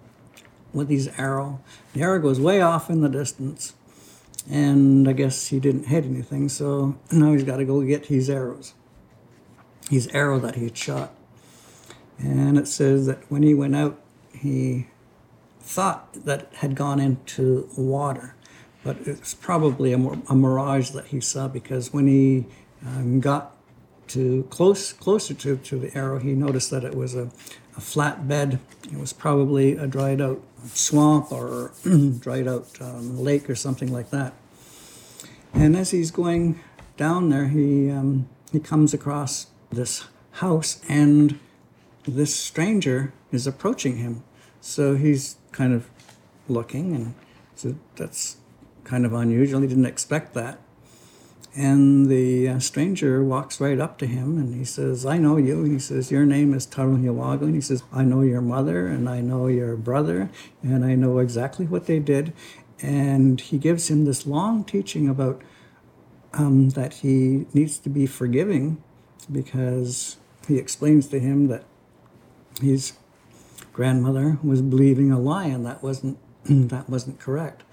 with 0.73 0.89
his 0.89 1.08
arrow. 1.17 1.60
The 1.93 2.02
arrow 2.02 2.19
goes 2.19 2.39
way 2.39 2.62
off 2.62 2.89
in 2.89 3.02
the 3.02 3.10
distance, 3.10 3.73
and 4.50 5.08
I 5.08 5.13
guess 5.13 5.47
he 5.47 5.60
didn't 5.60 5.86
hit 5.86 6.06
anything. 6.06 6.50
So 6.50 6.97
now 7.12 7.32
he's 7.34 7.43
got 7.43 7.58
to 7.58 7.65
go 7.65 7.82
get 7.82 8.08
his 8.08 8.30
arrows, 8.30 8.73
his 9.89 10.08
arrow 10.10 10.39
that 10.39 10.56
he 10.56 10.65
had 10.65 10.78
shot. 10.78 11.13
And 12.19 12.58
it 12.58 12.67
says 12.67 13.06
that 13.06 13.19
when 13.30 13.43
he 13.43 13.53
went 13.53 13.75
out, 13.75 13.99
he 14.34 14.88
thought 15.60 16.13
that 16.25 16.51
had 16.56 16.75
gone 16.75 16.99
into 16.99 17.69
water, 17.77 18.36
but 18.84 18.97
it's 19.06 19.34
probably 19.34 19.93
a, 19.93 19.97
a 19.97 20.36
mirage 20.36 20.91
that 20.91 21.08
he 21.08 21.19
saw 21.19 21.47
because 21.47 21.93
when 21.93 22.08
he 22.08 22.45
um, 22.86 23.19
got 23.19 23.56
to 24.10 24.43
close 24.49 24.93
closer 24.93 25.34
to, 25.34 25.58
to 25.58 25.77
the 25.77 25.95
arrow, 25.95 26.19
he 26.19 26.34
noticed 26.34 26.71
that 26.71 26.84
it 26.84 26.95
was 26.95 27.15
a, 27.15 27.30
a 27.75 27.82
flat 27.82 28.27
bed. 28.27 28.60
It 28.91 28.97
was 28.97 29.12
probably 29.12 29.73
a 29.73 29.88
dried 29.88 30.21
out 30.21 30.41
swamp 30.65 31.32
or 31.32 31.71
dried 32.19 32.47
out 32.47 32.69
um, 32.82 33.19
lake 33.19 33.49
or 33.49 33.56
something 33.56 33.91
like 33.91 34.10
that. 34.12 34.34
And 35.53 35.75
as 35.75 35.91
he's 35.91 36.12
going 36.12 36.60
down 36.95 37.30
there, 37.30 37.47
he 37.47 37.89
um, 37.89 38.30
he 38.51 38.60
comes 38.60 38.93
across 38.93 39.47
this 39.71 40.06
house 40.34 40.82
and 40.88 41.39
this 42.11 42.35
stranger 42.35 43.13
is 43.31 43.47
approaching 43.47 43.97
him. 43.97 44.23
So 44.61 44.95
he's 44.95 45.37
kind 45.51 45.73
of 45.73 45.89
looking, 46.47 46.95
and 46.95 47.13
so 47.55 47.75
that's 47.95 48.37
kind 48.83 49.05
of 49.05 49.13
unusual. 49.13 49.61
He 49.61 49.67
didn't 49.67 49.85
expect 49.85 50.33
that. 50.33 50.59
And 51.55 52.07
the 52.07 52.49
uh, 52.49 52.59
stranger 52.59 53.23
walks 53.23 53.59
right 53.59 53.79
up 53.79 53.97
to 53.97 54.05
him 54.05 54.37
and 54.37 54.53
he 54.53 54.63
says, 54.63 55.07
I 55.07 55.17
know 55.17 55.37
you. 55.37 55.63
He 55.63 55.79
says, 55.79 56.11
Your 56.11 56.23
name 56.23 56.53
is 56.53 56.67
Tarunhiwago. 56.67 57.41
And 57.41 57.55
he 57.55 57.61
says, 57.61 57.81
I 57.91 58.03
know 58.03 58.21
your 58.21 58.41
mother 58.41 58.85
and 58.85 59.09
I 59.09 59.21
know 59.21 59.47
your 59.47 59.75
brother 59.75 60.29
and 60.61 60.85
I 60.85 60.93
know 60.93 61.17
exactly 61.17 61.65
what 61.65 61.87
they 61.87 61.97
did. 61.97 62.31
And 62.79 63.41
he 63.41 63.57
gives 63.57 63.89
him 63.89 64.05
this 64.05 64.27
long 64.27 64.65
teaching 64.65 65.09
about 65.09 65.41
um, 66.33 66.69
that 66.71 66.95
he 66.95 67.47
needs 67.55 67.79
to 67.79 67.89
be 67.89 68.05
forgiving 68.05 68.83
because 69.31 70.17
he 70.47 70.59
explains 70.59 71.07
to 71.07 71.19
him 71.19 71.47
that 71.47 71.63
his 72.61 72.93
grandmother 73.73 74.39
was 74.43 74.61
believing 74.61 75.11
a 75.11 75.19
lie, 75.19 75.45
and 75.45 75.65
that 75.65 75.83
wasn't 75.83 76.17
that 76.45 76.89
wasn't 76.89 77.19
correct. 77.19 77.63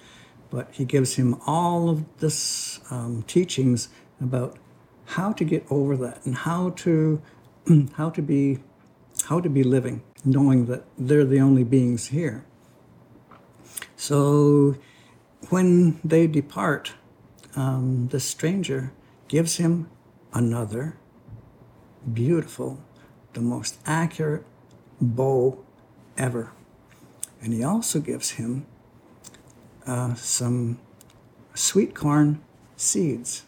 But 0.51 0.69
he 0.73 0.85
gives 0.85 1.15
him 1.15 1.41
all 1.47 1.89
of 1.89 2.05
this 2.19 2.81
um, 2.91 3.25
teachings 3.27 3.89
about 4.21 4.59
how 5.07 5.33
to 5.33 5.45
get 5.45 5.67
over 5.71 5.97
that 5.97 6.25
and 6.25 6.35
how 6.35 6.71
to 6.71 7.21
how 7.97 8.11
to 8.11 8.23
be 8.23 8.59
how 9.27 9.41
to 9.41 9.49
be 9.49 9.63
living, 9.63 10.03
knowing 10.25 10.67
that 10.67 10.85
they're 10.99 11.25
the 11.25 11.41
only 11.41 11.65
beings 11.65 12.09
here. 12.09 12.45
So 13.97 14.77
when 15.49 16.01
they 16.05 16.27
depart, 16.27 16.95
um, 17.57 18.09
the 18.09 18.21
stranger 18.21 18.93
gives 19.29 19.57
him 19.57 19.89
another 20.33 20.97
beautiful, 22.13 22.83
the 23.33 23.41
most 23.41 23.79
accurate 23.87 24.45
bow 25.01 25.65
ever. 26.17 26.53
And 27.43 27.53
he 27.53 27.63
also 27.63 28.01
gives 28.01 28.33
him 28.33 28.67
uh, 29.87 30.15
some 30.15 30.79
sweet 31.55 31.95
corn 31.95 32.41
seeds. 32.77 33.45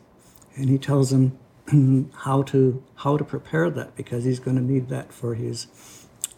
And 0.54 0.68
he 0.68 0.78
tells 0.78 1.12
him 1.12 1.38
how 2.18 2.42
to 2.42 2.82
how 2.96 3.16
to 3.16 3.24
prepare 3.24 3.70
that 3.70 3.96
because 3.96 4.24
he's 4.24 4.38
going 4.38 4.56
to 4.56 4.62
need 4.62 4.88
that 4.88 5.12
for 5.12 5.34
his 5.34 5.66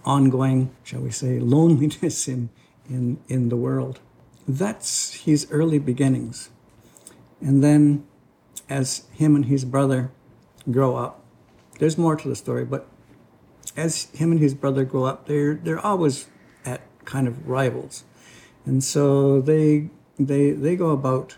ongoing, 0.04 0.74
shall 0.82 1.00
we 1.00 1.10
say, 1.10 1.38
loneliness 1.56 2.28
in 2.28 2.50
in 2.88 3.18
in 3.28 3.48
the 3.48 3.56
world. 3.56 4.00
That's 4.46 5.14
his 5.14 5.46
early 5.50 5.78
beginnings. 5.78 6.50
And 7.40 7.62
then 7.62 8.06
as 8.68 9.06
him 9.12 9.36
and 9.36 9.44
his 9.44 9.64
brother 9.64 10.10
grow 10.70 10.96
up, 10.96 11.22
there's 11.78 11.98
more 11.98 12.16
to 12.16 12.28
the 12.28 12.34
story, 12.34 12.64
but 12.64 12.88
as 13.78 14.04
him 14.10 14.32
and 14.32 14.40
his 14.40 14.54
brother 14.54 14.84
grow 14.84 15.04
up, 15.04 15.26
they're 15.26 15.54
they're 15.54 15.78
always 15.78 16.26
at 16.64 16.82
kind 17.04 17.28
of 17.28 17.48
rivals. 17.48 18.04
And 18.66 18.82
so 18.82 19.40
they 19.40 19.90
they 20.18 20.50
they 20.50 20.76
go 20.76 20.90
about 20.90 21.36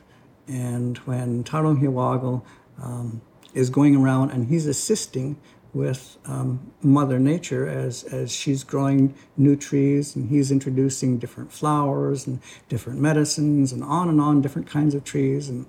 and 0.49 0.99
when 0.99 1.45
Taronhiwago 1.45 2.43
um, 2.83 3.21
is 3.55 3.71
going 3.71 3.95
around 3.95 4.31
and 4.31 4.49
he's 4.49 4.67
assisting 4.67 5.37
with 5.73 6.19
um, 6.27 6.73
Mother 6.83 7.21
Nature 7.21 7.69
as, 7.69 8.03
as 8.05 8.33
she's 8.33 8.65
growing 8.65 9.15
new 9.37 9.55
trees 9.55 10.17
and 10.17 10.29
he's 10.29 10.51
introducing 10.51 11.19
different 11.19 11.53
flowers 11.53 12.27
and 12.27 12.41
different 12.69 12.99
medicines 12.99 13.73
and 13.73 13.85
on 13.85 14.09
and 14.09 14.21
on, 14.21 14.41
different 14.41 14.67
kinds 14.67 14.97
of 14.97 15.05
trees 15.05 15.49
and 15.49 15.67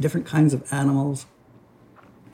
different 0.00 0.26
kinds 0.26 0.54
of 0.54 0.66
animals. 0.72 1.26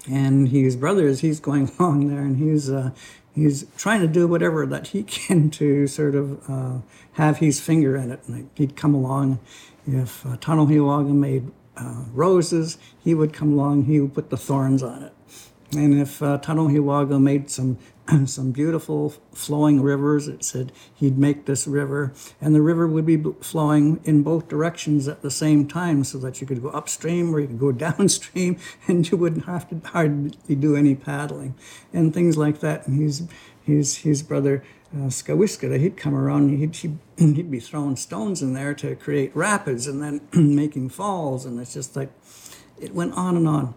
And 0.09 0.49
his 0.51 0.77
brother, 0.77 1.03
brothers, 1.03 1.21
he's 1.21 1.41
going 1.41 1.73
along 1.79 2.07
there 2.09 2.21
and 2.21 2.37
he's, 2.37 2.71
uh, 2.71 2.91
he's 3.35 3.67
trying 3.77 4.01
to 4.01 4.09
do 4.09 4.27
whatever 4.27 4.67
that 4.67 4.89
he 4.89 5.03
can 5.05 5.51
to 5.51 5.87
sort 5.87 6.15
of 6.15 6.51
uh, 6.51 6.79
have 7.15 7.39
his 7.39 7.61
finger 7.61 7.97
in 7.97 8.11
it. 8.11 8.21
And 8.27 8.49
he'd 8.55 8.77
come 8.77 8.95
along 8.95 9.39
if 9.87 10.25
uh, 10.25 10.37
Taronhiwago 10.37 11.13
made 11.15 11.51
uh, 11.77 12.05
roses, 12.13 12.79
he 13.03 13.15
would 13.15 13.33
come 13.33 13.53
along, 13.53 13.85
he 13.85 14.01
would 14.01 14.15
put 14.15 14.31
the 14.31 14.37
thorns 14.37 14.83
on 14.83 15.03
it. 15.03 15.13
And 15.77 16.01
if 16.01 16.23
uh, 16.23 16.39
made 17.19 17.51
some 17.51 17.79
some 18.27 18.53
beautiful 18.53 19.11
flowing 19.33 19.81
rivers, 19.81 20.29
it 20.29 20.45
said 20.45 20.73
he'd 20.95 21.19
make 21.19 21.47
this 21.47 21.67
river, 21.67 22.13
and 22.41 22.55
the 22.55 22.61
river 22.61 22.87
would 22.87 23.07
be 23.07 23.23
flowing 23.41 24.01
in 24.05 24.23
both 24.23 24.49
directions 24.49 25.09
at 25.09 25.23
the 25.23 25.31
same 25.31 25.67
time, 25.67 26.05
so 26.05 26.19
that 26.19 26.41
you 26.41 26.47
could 26.47 26.63
go 26.63 26.69
upstream 26.69 27.35
or 27.35 27.41
you 27.41 27.47
could 27.47 27.61
go 27.61 27.73
downstream, 27.87 28.59
and 28.87 29.11
you 29.11 29.17
wouldn't 29.17 29.47
have 29.47 29.69
to 29.71 29.89
hardly 29.89 30.55
do 30.55 30.77
any 30.77 30.95
paddling, 30.95 31.55
and 31.93 32.13
things 32.13 32.37
like 32.37 32.61
that. 32.61 32.87
And 32.87 33.01
his 33.01 33.27
his 33.63 33.99
his 33.99 34.23
brother 34.23 34.63
uh, 34.95 35.09
Skawiskata, 35.09 35.81
he'd 35.81 35.97
come 35.97 36.15
around, 36.15 36.57
he'd, 36.57 36.77
he'd, 36.77 36.99
he'd 37.19 37.51
be 37.51 37.59
throwing 37.59 37.97
stones 37.97 38.43
in 38.43 38.55
there 38.55 38.75
to 38.75 38.95
create 38.95 39.35
rapids 39.35 39.89
and 39.89 40.01
then 40.01 40.21
making 40.55 40.89
falls. 40.89 41.45
And 41.45 41.59
it's 41.59 41.75
just 41.75 41.97
like, 41.97 42.13
it 42.81 42.95
went 42.95 43.15
on 43.15 43.37
and 43.37 43.49
on. 43.49 43.75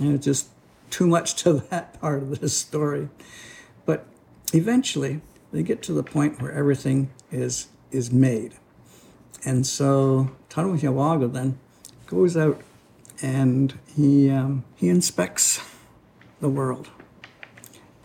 And 0.00 0.14
it's 0.14 0.24
just 0.24 0.48
too 0.90 1.06
much 1.06 1.34
to 1.42 1.54
that 1.70 2.00
part 2.00 2.22
of 2.22 2.40
the 2.40 2.48
story. 2.48 3.08
But 3.86 4.06
eventually, 4.52 5.20
they 5.52 5.62
get 5.62 5.82
to 5.84 5.92
the 5.92 6.02
point 6.02 6.40
where 6.40 6.52
everything 6.52 7.10
is, 7.30 7.68
is 7.90 8.12
made. 8.12 8.54
And 9.44 9.66
so 9.66 10.30
Taronhiwago 10.48 11.32
then 11.32 11.58
goes 12.06 12.36
out 12.36 12.60
and 13.22 13.78
he, 13.94 14.30
um, 14.30 14.64
he 14.74 14.88
inspects 14.88 15.60
the 16.40 16.48
world 16.48 16.88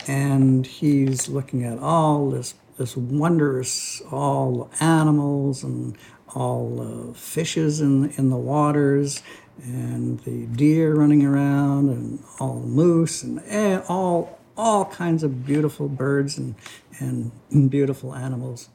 and 0.09 0.65
he's 0.65 1.29
looking 1.29 1.63
at 1.63 1.77
all 1.77 2.31
this 2.31 2.55
this 2.77 2.95
wondrous 2.97 4.01
all 4.11 4.71
animals 4.79 5.63
and 5.63 5.97
all 6.33 6.77
the 6.77 7.13
fishes 7.13 7.79
in 7.79 8.09
in 8.11 8.29
the 8.29 8.37
waters 8.37 9.21
and 9.63 10.19
the 10.21 10.45
deer 10.47 10.95
running 10.95 11.25
around 11.25 11.89
and 11.89 12.23
all 12.39 12.59
the 12.59 12.67
moose 12.67 13.23
and 13.23 13.83
all 13.87 14.39
all 14.57 14.85
kinds 14.85 15.23
of 15.23 15.45
beautiful 15.45 15.87
birds 15.87 16.37
and 16.37 16.55
and 16.99 17.31
beautiful 17.69 18.13
animals. 18.13 18.69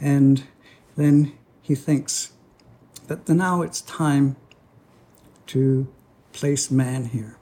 And 0.00 0.44
then 0.96 1.32
he 1.62 1.74
thinks 1.74 2.32
that 3.08 3.28
now 3.28 3.62
it's 3.62 3.80
time 3.80 4.36
to 5.46 5.86
place 6.32 6.70
man 6.70 7.06
here. 7.06 7.36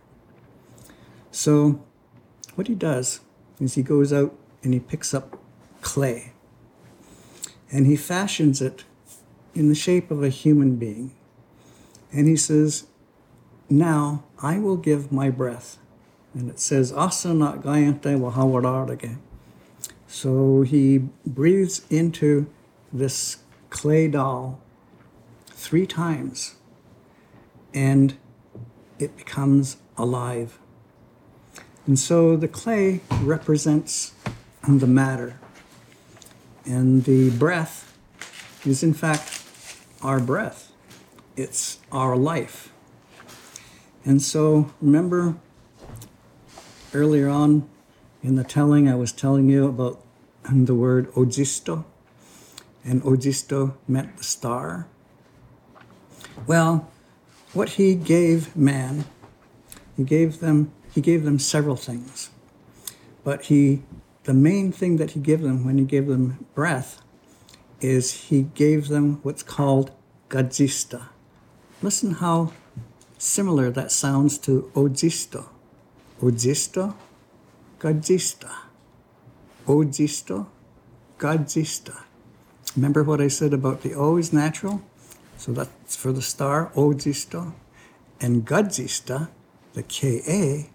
So 1.31 1.83
what 2.55 2.69
he 2.69 2.75
does 2.75 3.21
is 3.61 3.75
he 3.75 3.83
goes 3.83 4.13
out 4.13 4.35
and 4.63 4.73
he 4.73 4.81
picks 4.81 5.13
up 5.13 5.39
clay. 5.81 6.33
And 7.71 7.87
he 7.87 7.97
fashions 7.97 8.63
it 8.63 8.85
in 9.55 9.69
the 9.69 9.75
shape 9.75 10.11
of 10.11 10.23
a 10.23 10.29
human 10.29 10.77
being. 10.77 11.13
And 12.15 12.29
he 12.29 12.37
says, 12.37 12.87
Now 13.69 14.25
I 14.41 14.59
will 14.59 14.77
give 14.77 15.11
my 15.13 15.31
breath. 15.31 15.79
And 16.33 16.49
it 16.49 16.59
says, 16.59 16.93
Asana 16.93 17.63
gayante 17.63 18.19
wahawararage. 18.19 19.19
So 20.07 20.63
he 20.63 20.99
breathes 21.27 21.85
into 21.91 22.47
this 22.93 23.39
clay 23.71 24.07
doll 24.09 24.61
three 25.49 25.87
times 25.87 26.55
and 27.75 28.17
it 28.99 29.17
becomes 29.17 29.79
alive. 29.97 30.59
And 31.87 31.99
so 31.99 32.37
the 32.37 32.49
clay 32.49 33.01
represents 33.21 34.13
the 34.67 34.87
matter. 34.87 35.39
And 36.65 37.05
the 37.05 37.31
breath 37.31 37.99
is, 38.65 38.83
in 38.83 38.95
fact, 38.95 39.43
our 40.01 40.21
breath, 40.21 40.73
it's 41.37 41.79
our 41.91 42.17
life. 42.17 42.73
And 44.05 44.21
so 44.21 44.71
remember 44.81 45.37
earlier 46.93 47.29
on 47.29 47.69
in 48.23 48.37
the 48.37 48.45
telling, 48.45 48.89
I 48.89 48.95
was 48.95 49.13
telling 49.13 49.49
you 49.49 49.67
about 49.67 50.03
the 50.53 50.75
word 50.75 51.11
ojisto, 51.13 51.85
and 52.85 53.03
ojisto 53.03 53.75
meant 53.89 54.17
the 54.17 54.25
star. 54.25 54.87
Well, 56.47 56.91
what 57.53 57.71
he 57.71 57.95
gave 57.95 58.55
man, 58.57 59.05
he 59.97 60.05
gave 60.05 60.41
them 60.41 60.73
he 60.95 61.01
gave 61.01 61.25
them 61.25 61.41
several 61.41 61.75
things. 61.75 62.31
But 63.25 63.47
he, 63.47 63.83
the 64.25 64.35
main 64.35 64.71
thing 64.71 64.97
that 64.99 65.13
he 65.13 65.21
gave 65.21 65.43
them 65.43 65.65
when 65.65 65.77
he 65.77 65.85
gave 65.85 66.07
them 66.07 66.47
breath 66.55 67.03
is 67.81 68.29
he 68.29 68.43
gave 68.43 68.87
them 68.87 69.19
what's 69.25 69.43
called 69.43 69.91
gadzista. 70.29 71.09
Listen 71.83 72.13
how 72.13 72.53
similar 73.19 73.71
that 73.71 73.93
sounds 73.93 74.39
to 74.39 74.71
ojisto. 74.75 75.47
Ojisto, 76.21 76.95
gadzista. 77.79 78.51
Ojisto, 79.67 80.47
gadzista. 81.19 82.05
Remember 82.77 83.03
what 83.03 83.21
I 83.21 83.29
said 83.29 83.53
about 83.53 83.83
the 83.83 83.95
O 83.95 84.17
is 84.17 84.33
natural? 84.33 84.83
So 85.37 85.53
that's 85.53 85.97
for 85.97 86.13
the 86.13 86.23
star, 86.23 86.71
ojisto. 86.75 87.53
And 88.21 88.47
gadzista, 88.47 89.29
the 89.75 89.83
Ka, 89.83 90.69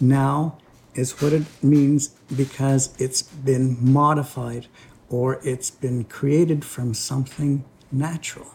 now 0.00 0.58
is 0.94 1.20
what 1.20 1.32
it 1.32 1.44
means 1.62 2.08
because 2.34 2.94
it's 2.98 3.22
been 3.22 3.76
modified 3.80 4.68
or 5.10 5.40
it's 5.42 5.70
been 5.70 6.04
created 6.04 6.64
from 6.64 6.94
something 6.94 7.64
natural. 7.90 8.52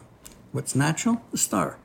What's 0.51 0.75
natural? 0.75 1.21
The 1.31 1.37
star. 1.37 1.77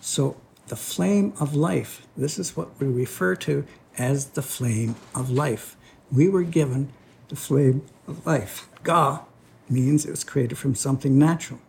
So 0.00 0.36
the 0.68 0.76
flame 0.76 1.34
of 1.38 1.54
life, 1.54 2.06
this 2.16 2.38
is 2.38 2.56
what 2.56 2.78
we 2.80 2.86
refer 2.86 3.34
to 3.36 3.64
as 3.98 4.26
the 4.30 4.42
flame 4.42 4.96
of 5.14 5.30
life. 5.30 5.76
We 6.10 6.28
were 6.28 6.42
given 6.42 6.92
the 7.28 7.36
flame 7.36 7.86
of 8.06 8.26
life. 8.26 8.68
Ga 8.82 9.20
means 9.68 10.04
it 10.04 10.10
was 10.10 10.24
created 10.24 10.58
from 10.58 10.74
something 10.74 11.18
natural. 11.18 11.60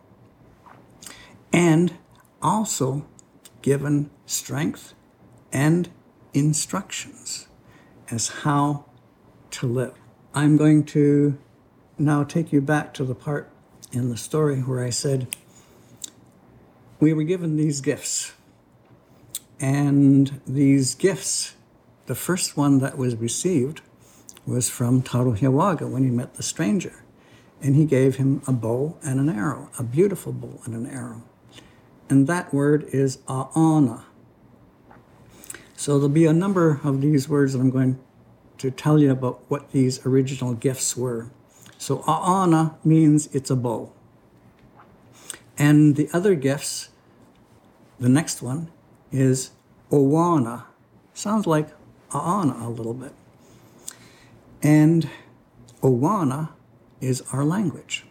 And 1.52 1.94
also 2.40 3.06
given 3.60 4.10
strength 4.26 4.94
and 5.52 5.88
instructions 6.34 7.46
as 8.10 8.28
how 8.28 8.86
to 9.50 9.66
live. 9.66 9.94
I'm 10.34 10.56
going 10.56 10.84
to 10.84 11.38
now 11.98 12.24
take 12.24 12.52
you 12.52 12.60
back 12.60 12.94
to 12.94 13.04
the 13.04 13.14
part 13.14 13.50
in 13.92 14.08
the 14.08 14.16
story 14.16 14.60
where 14.60 14.82
I 14.82 14.90
said 14.90 15.28
we 17.02 17.12
were 17.12 17.24
given 17.24 17.56
these 17.56 17.80
gifts. 17.80 18.32
And 19.58 20.40
these 20.46 20.94
gifts, 20.94 21.56
the 22.06 22.14
first 22.14 22.56
one 22.56 22.78
that 22.78 22.96
was 22.96 23.16
received 23.16 23.80
was 24.46 24.70
from 24.70 25.02
Taronhiwago 25.02 25.90
when 25.90 26.04
he 26.04 26.10
met 26.10 26.34
the 26.34 26.44
stranger. 26.44 27.02
And 27.60 27.74
he 27.74 27.86
gave 27.86 28.16
him 28.16 28.40
a 28.46 28.52
bow 28.52 28.98
and 29.02 29.18
an 29.18 29.28
arrow, 29.28 29.68
a 29.80 29.82
beautiful 29.82 30.32
bow 30.32 30.60
and 30.64 30.76
an 30.76 30.86
arrow. 30.86 31.24
And 32.08 32.28
that 32.28 32.54
word 32.54 32.84
is 32.92 33.16
aana. 33.28 34.04
So 35.74 35.94
there'll 35.94 36.08
be 36.08 36.26
a 36.26 36.32
number 36.32 36.80
of 36.84 37.00
these 37.00 37.28
words 37.28 37.54
that 37.54 37.58
I'm 37.58 37.70
going 37.70 37.98
to 38.58 38.70
tell 38.70 39.00
you 39.00 39.10
about 39.10 39.42
what 39.48 39.72
these 39.72 40.06
original 40.06 40.54
gifts 40.54 40.96
were. 40.96 41.32
So 41.78 41.98
aana 42.06 42.76
means 42.84 43.26
it's 43.34 43.50
a 43.50 43.56
bow. 43.56 43.92
And 45.58 45.96
the 45.96 46.08
other 46.12 46.36
gifts, 46.36 46.90
the 48.02 48.08
next 48.08 48.42
one 48.42 48.68
is 49.12 49.52
owana. 49.92 50.64
Sounds 51.14 51.46
like 51.46 51.68
aana 52.10 52.66
a 52.66 52.68
little 52.68 52.94
bit. 52.94 53.12
And 54.60 55.08
owana 55.82 56.48
is 57.00 57.22
our 57.32 57.44
language. 57.44 58.04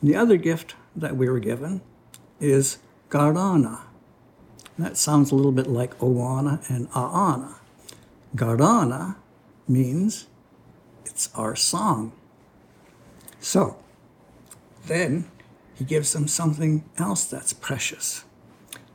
The 0.00 0.14
other 0.14 0.36
gift 0.36 0.76
that 0.94 1.16
we 1.16 1.28
were 1.28 1.40
given 1.40 1.80
is 2.38 2.78
garana. 3.10 3.80
That 4.78 4.96
sounds 4.96 5.32
a 5.32 5.34
little 5.34 5.50
bit 5.50 5.66
like 5.66 5.98
owana 5.98 6.62
and 6.70 6.88
aana. 6.90 7.56
Garana 8.36 9.16
means 9.66 10.28
it's 11.04 11.30
our 11.34 11.56
song. 11.56 12.12
So 13.40 13.76
then 14.86 15.28
he 15.74 15.84
gives 15.84 16.12
them 16.12 16.28
something 16.28 16.84
else 16.96 17.24
that's 17.24 17.52
precious. 17.52 18.24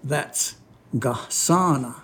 That's 0.04 0.56
gasana. 0.96 2.02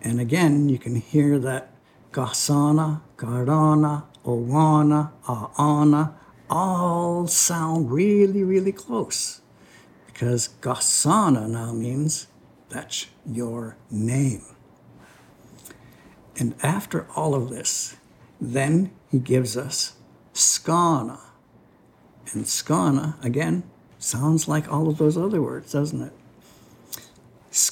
And 0.00 0.20
again, 0.20 0.68
you 0.68 0.78
can 0.78 0.96
hear 0.96 1.38
that 1.38 1.72
gasana, 2.12 3.02
garana, 3.16 4.04
owana, 4.24 5.12
aana 5.24 6.14
all 6.50 7.26
sound 7.26 7.90
really, 7.90 8.42
really 8.44 8.72
close 8.72 9.40
because 10.06 10.50
gasana 10.60 11.48
now 11.48 11.72
means 11.72 12.26
that's 12.68 13.06
your 13.26 13.76
name. 13.90 14.44
And 16.38 16.54
after 16.62 17.06
all 17.14 17.34
of 17.34 17.48
this, 17.48 17.96
then 18.40 18.90
he 19.10 19.18
gives 19.18 19.56
us 19.56 19.94
skana. 20.34 21.20
And 22.32 22.44
skana, 22.44 23.22
again, 23.24 23.62
sounds 23.98 24.48
like 24.48 24.70
all 24.70 24.88
of 24.88 24.98
those 24.98 25.16
other 25.16 25.40
words, 25.40 25.72
doesn't 25.72 26.02
it? 26.02 26.12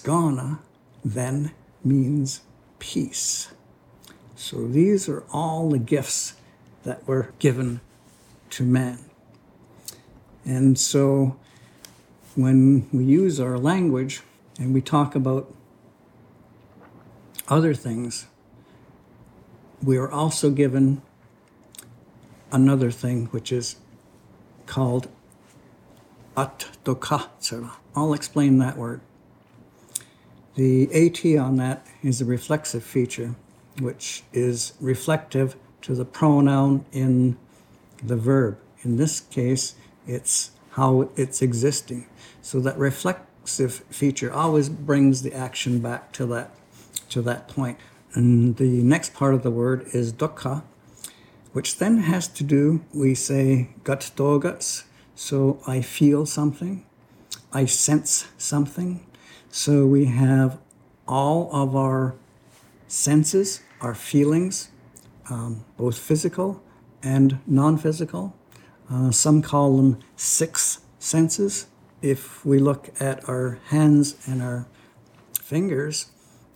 Skana 0.01 0.59
then 1.05 1.53
means 1.85 2.41
peace. 2.79 3.53
So 4.35 4.67
these 4.67 5.09
are 5.09 5.25
all 5.31 5.69
the 5.69 5.79
gifts 5.79 6.35
that 6.85 7.07
were 7.07 7.33
given 7.39 7.81
to 8.51 8.63
man. 8.63 8.99
And 10.45 10.79
so 10.79 11.37
when 12.35 12.89
we 12.93 13.05
use 13.05 13.39
our 13.39 13.59
language 13.59 14.23
and 14.59 14.73
we 14.73 14.81
talk 14.81 15.15
about 15.15 15.53
other 17.49 17.75
things, 17.75 18.27
we 19.83 19.99
are 19.99 20.11
also 20.11 20.51
given 20.51 21.03
another 22.51 22.91
thing 22.91 23.27
which 23.27 23.53
is 23.53 23.77
called 24.65 25.09
attokatsura. 26.37 27.73
I'll 27.95 28.15
explain 28.15 28.59
that 28.59 28.79
word. 28.79 29.03
The 30.57 30.89
AT 30.93 31.39
on 31.39 31.57
that 31.57 31.87
is 32.03 32.21
a 32.21 32.25
reflexive 32.25 32.83
feature, 32.83 33.35
which 33.81 34.25
is 34.33 34.73
reflective 34.81 35.57
to 35.83 35.95
the 35.95 36.05
pronoun 36.05 36.85
in 36.93 37.39
the 38.03 38.17
verb. 38.17 38.59
In 38.83 38.97
this 38.97 39.21
case, 39.21 39.75
it's 40.07 40.51
how 40.71 41.11
it's 41.17 41.43
existing. 41.43 42.07
So 42.43 42.61
that 42.61 42.79
reflexive 42.79 43.85
feature 43.91 44.33
always 44.33 44.69
brings 44.69 45.23
the 45.23 45.33
action 45.33 45.81
back 45.81 46.13
to 46.13 46.27
that 46.27 46.51
to 47.11 47.23
that 47.23 47.49
point. 47.49 47.79
And 48.15 48.57
the 48.57 48.83
next 48.83 49.15
part 49.15 49.35
of 49.35 49.43
the 49.43 49.51
word 49.51 49.87
is 49.93 50.13
dukkha, 50.13 50.63
which 51.53 51.79
then 51.79 51.99
has 51.99 52.29
to 52.29 52.45
do, 52.45 52.85
we 52.93 53.15
say 53.15 53.71
gut 53.85 54.11
doguts, 54.17 54.85
so 55.15 55.61
I 55.67 55.81
feel 55.81 56.27
something, 56.27 56.85
I 57.53 57.67
sense 57.67 58.29
something. 58.39 59.05
So 59.53 59.85
we 59.85 60.05
have 60.05 60.59
all 61.09 61.51
of 61.53 61.75
our 61.75 62.15
senses, 62.87 63.63
our 63.81 63.95
feelings, 63.95 64.71
um, 65.29 65.65
both 65.77 65.99
physical 65.99 66.63
and 67.03 67.41
non 67.47 67.77
physical. 67.77 68.37
Uh, 68.89 69.11
some 69.11 69.43
call 69.43 69.77
them 69.77 69.99
six 70.17 70.81
senses. 71.01 71.67
If 72.01 72.45
we 72.45 72.59
look 72.59 72.91
at 73.01 73.29
our 73.29 73.59
hands 73.69 74.17
and 74.27 74.41
our 74.41 74.67
fingers, 75.41 76.11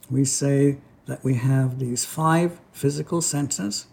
we 0.09 0.24
say 0.24 0.78
that 1.07 1.24
we 1.24 1.34
have 1.34 1.80
these 1.80 2.05
five 2.05 2.61
physical 2.72 3.20
senses 3.20 3.86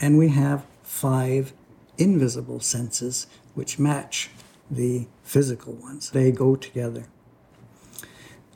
and 0.00 0.16
we 0.16 0.28
have 0.28 0.64
five 0.82 1.52
invisible 1.98 2.60
senses 2.60 3.26
which 3.54 3.78
match 3.78 4.30
the 4.70 5.06
physical 5.22 5.74
ones. 5.74 6.10
They 6.10 6.32
go 6.32 6.56
together. 6.56 7.06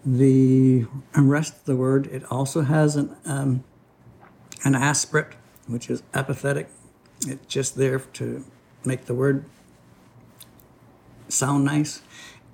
The 0.06 0.86
rest 1.16 1.56
of 1.56 1.64
the 1.64 1.76
word, 1.76 2.06
it 2.08 2.24
also 2.30 2.62
has 2.62 2.96
an, 2.96 3.16
um, 3.24 3.64
an 4.64 4.74
aspirate, 4.74 5.34
which 5.66 5.88
is 5.88 6.02
apathetic. 6.12 6.68
It's 7.26 7.46
just 7.46 7.76
there 7.76 7.98
to 7.98 8.44
make 8.84 9.06
the 9.06 9.14
word 9.14 9.46
sound 11.28 11.64
nice. 11.64 12.02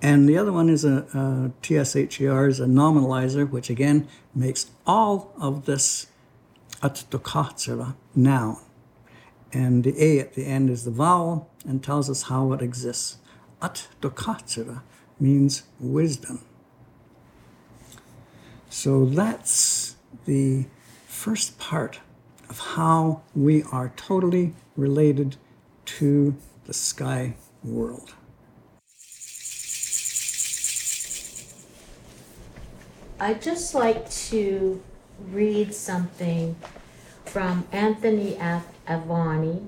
And 0.01 0.27
the 0.27 0.37
other 0.37 0.51
one 0.51 0.69
is 0.69 0.83
a, 0.85 1.05
a 1.13 1.51
TSHER 1.61 2.47
is 2.47 2.59
a 2.59 2.65
nominalizer, 2.65 3.49
which 3.49 3.69
again 3.69 4.07
makes 4.33 4.71
all 4.87 5.33
of 5.39 5.65
this 5.65 6.07
attokatsura 6.81 7.95
noun. 8.15 8.57
And 9.53 9.83
the 9.83 9.93
A 10.01 10.19
at 10.19 10.33
the 10.33 10.45
end 10.45 10.69
is 10.69 10.85
the 10.85 10.91
vowel 10.91 11.49
and 11.67 11.83
tells 11.83 12.09
us 12.09 12.23
how 12.23 12.53
it 12.53 12.61
exists. 12.61 13.17
Attokatsura 13.61 14.81
means 15.19 15.63
wisdom. 15.79 16.39
So 18.71 19.05
that's 19.05 19.97
the 20.25 20.65
first 21.05 21.59
part 21.59 21.99
of 22.49 22.57
how 22.57 23.21
we 23.35 23.63
are 23.63 23.91
totally 23.97 24.53
related 24.77 25.35
to 25.97 26.35
the 26.63 26.73
sky 26.73 27.35
world. 27.65 28.13
I'd 33.19 33.41
just 33.41 33.75
like 33.75 34.09
to 34.31 34.81
read 35.31 35.73
something 35.73 36.55
from 37.25 37.67
Anthony 37.73 38.37
F. 38.37 38.65
Aveni 38.87 39.67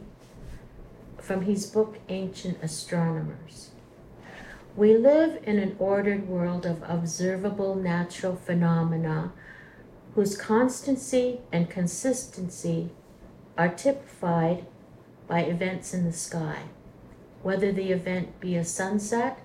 from 1.20 1.42
his 1.42 1.66
book 1.66 2.00
Ancient 2.08 2.58
Astronomers. 2.64 3.73
We 4.76 4.98
live 4.98 5.40
in 5.44 5.60
an 5.60 5.76
ordered 5.78 6.28
world 6.28 6.66
of 6.66 6.82
observable 6.88 7.76
natural 7.76 8.36
phenomena 8.36 9.32
whose 10.16 10.36
constancy 10.36 11.42
and 11.52 11.70
consistency 11.70 12.90
are 13.56 13.70
typified 13.70 14.66
by 15.28 15.42
events 15.42 15.94
in 15.94 16.06
the 16.06 16.12
sky, 16.12 16.64
whether 17.44 17.72
the 17.72 17.92
event 17.92 18.40
be 18.40 18.56
a 18.56 18.66
sunset, 18.66 19.40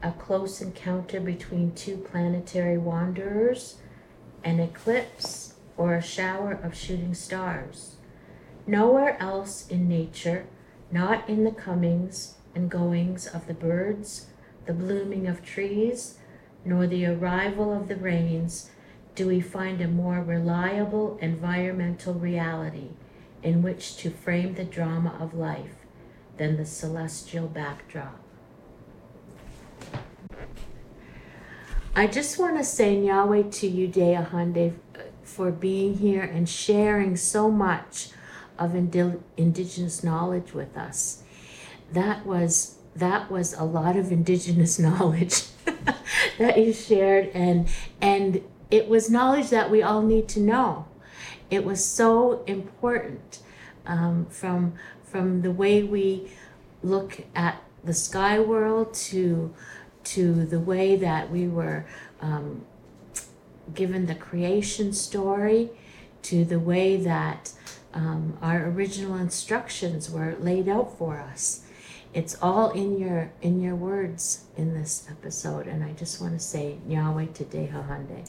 a 0.00 0.12
close 0.12 0.60
encounter 0.60 1.18
between 1.18 1.72
two 1.72 1.96
planetary 1.96 2.78
wanderers, 2.78 3.78
an 4.44 4.60
eclipse, 4.60 5.54
or 5.76 5.94
a 5.94 6.02
shower 6.02 6.52
of 6.52 6.76
shooting 6.76 7.14
stars. 7.14 7.96
Nowhere 8.64 9.20
else 9.20 9.66
in 9.66 9.88
nature, 9.88 10.46
not 10.92 11.28
in 11.28 11.42
the 11.42 11.50
comings 11.50 12.36
and 12.54 12.70
goings 12.70 13.26
of 13.26 13.48
the 13.48 13.54
birds, 13.54 14.26
the 14.68 14.74
blooming 14.74 15.26
of 15.26 15.42
trees, 15.42 16.18
nor 16.62 16.86
the 16.86 17.06
arrival 17.06 17.72
of 17.72 17.88
the 17.88 17.96
rains, 17.96 18.70
do 19.14 19.26
we 19.26 19.40
find 19.40 19.80
a 19.80 19.88
more 19.88 20.22
reliable 20.22 21.16
environmental 21.22 22.12
reality 22.12 22.90
in 23.42 23.62
which 23.62 23.96
to 23.96 24.10
frame 24.10 24.54
the 24.54 24.64
drama 24.64 25.16
of 25.18 25.32
life 25.32 25.86
than 26.36 26.58
the 26.58 26.66
celestial 26.66 27.46
backdrop. 27.46 28.20
I 31.96 32.06
just 32.06 32.38
want 32.38 32.58
to 32.58 32.64
say 32.64 33.00
Yahweh 33.00 33.44
to 33.50 33.66
you, 33.66 33.88
Tehahenteh, 33.88 34.74
for 35.22 35.50
being 35.50 35.96
here 35.96 36.22
and 36.22 36.46
sharing 36.46 37.16
so 37.16 37.50
much 37.50 38.10
of 38.58 38.74
indi- 38.74 39.18
indigenous 39.38 40.04
knowledge 40.04 40.52
with 40.52 40.76
us. 40.76 41.22
That 41.90 42.26
was 42.26 42.77
that 42.96 43.30
was 43.30 43.54
a 43.54 43.64
lot 43.64 43.96
of 43.96 44.10
indigenous 44.12 44.78
knowledge 44.86 45.44
that 46.38 46.58
you 46.58 46.72
shared 46.72 47.28
and 47.34 47.68
and 48.00 48.42
it 48.70 48.88
was 48.88 49.10
knowledge 49.10 49.50
that 49.50 49.70
we 49.70 49.82
all 49.82 50.02
need 50.02 50.28
to 50.28 50.40
know. 50.40 50.86
It 51.50 51.64
was 51.64 51.82
so 51.84 52.44
important 52.44 53.40
um, 53.86 54.26
from 54.26 54.74
from 55.02 55.42
the 55.42 55.50
way 55.50 55.82
we 55.82 56.30
look 56.82 57.22
at 57.34 57.62
the 57.82 57.94
sky 57.94 58.38
world 58.38 58.92
to 58.92 59.54
to 60.04 60.44
the 60.44 60.60
way 60.60 60.96
that 60.96 61.30
we 61.30 61.48
were 61.48 61.86
um, 62.20 62.64
given 63.74 64.06
the 64.06 64.14
creation 64.14 64.92
story 64.92 65.70
to 66.22 66.44
the 66.44 66.58
way 66.58 66.96
that 66.96 67.52
um, 67.94 68.36
our 68.42 68.66
original 68.66 69.16
instructions 69.16 70.10
were 70.10 70.36
laid 70.40 70.68
out 70.68 70.96
for 70.98 71.18
us 71.18 71.64
it's 72.14 72.36
all 72.42 72.70
in 72.70 72.98
your 72.98 73.30
in 73.42 73.60
your 73.60 73.74
words 73.74 74.44
in 74.56 74.74
this 74.74 75.06
episode 75.10 75.66
and 75.66 75.84
i 75.84 75.92
just 75.92 76.20
want 76.20 76.32
to 76.32 76.38
say 76.38 76.76
Yahweh 76.86 77.26
today 77.34 77.70
Hahande. 77.72 78.26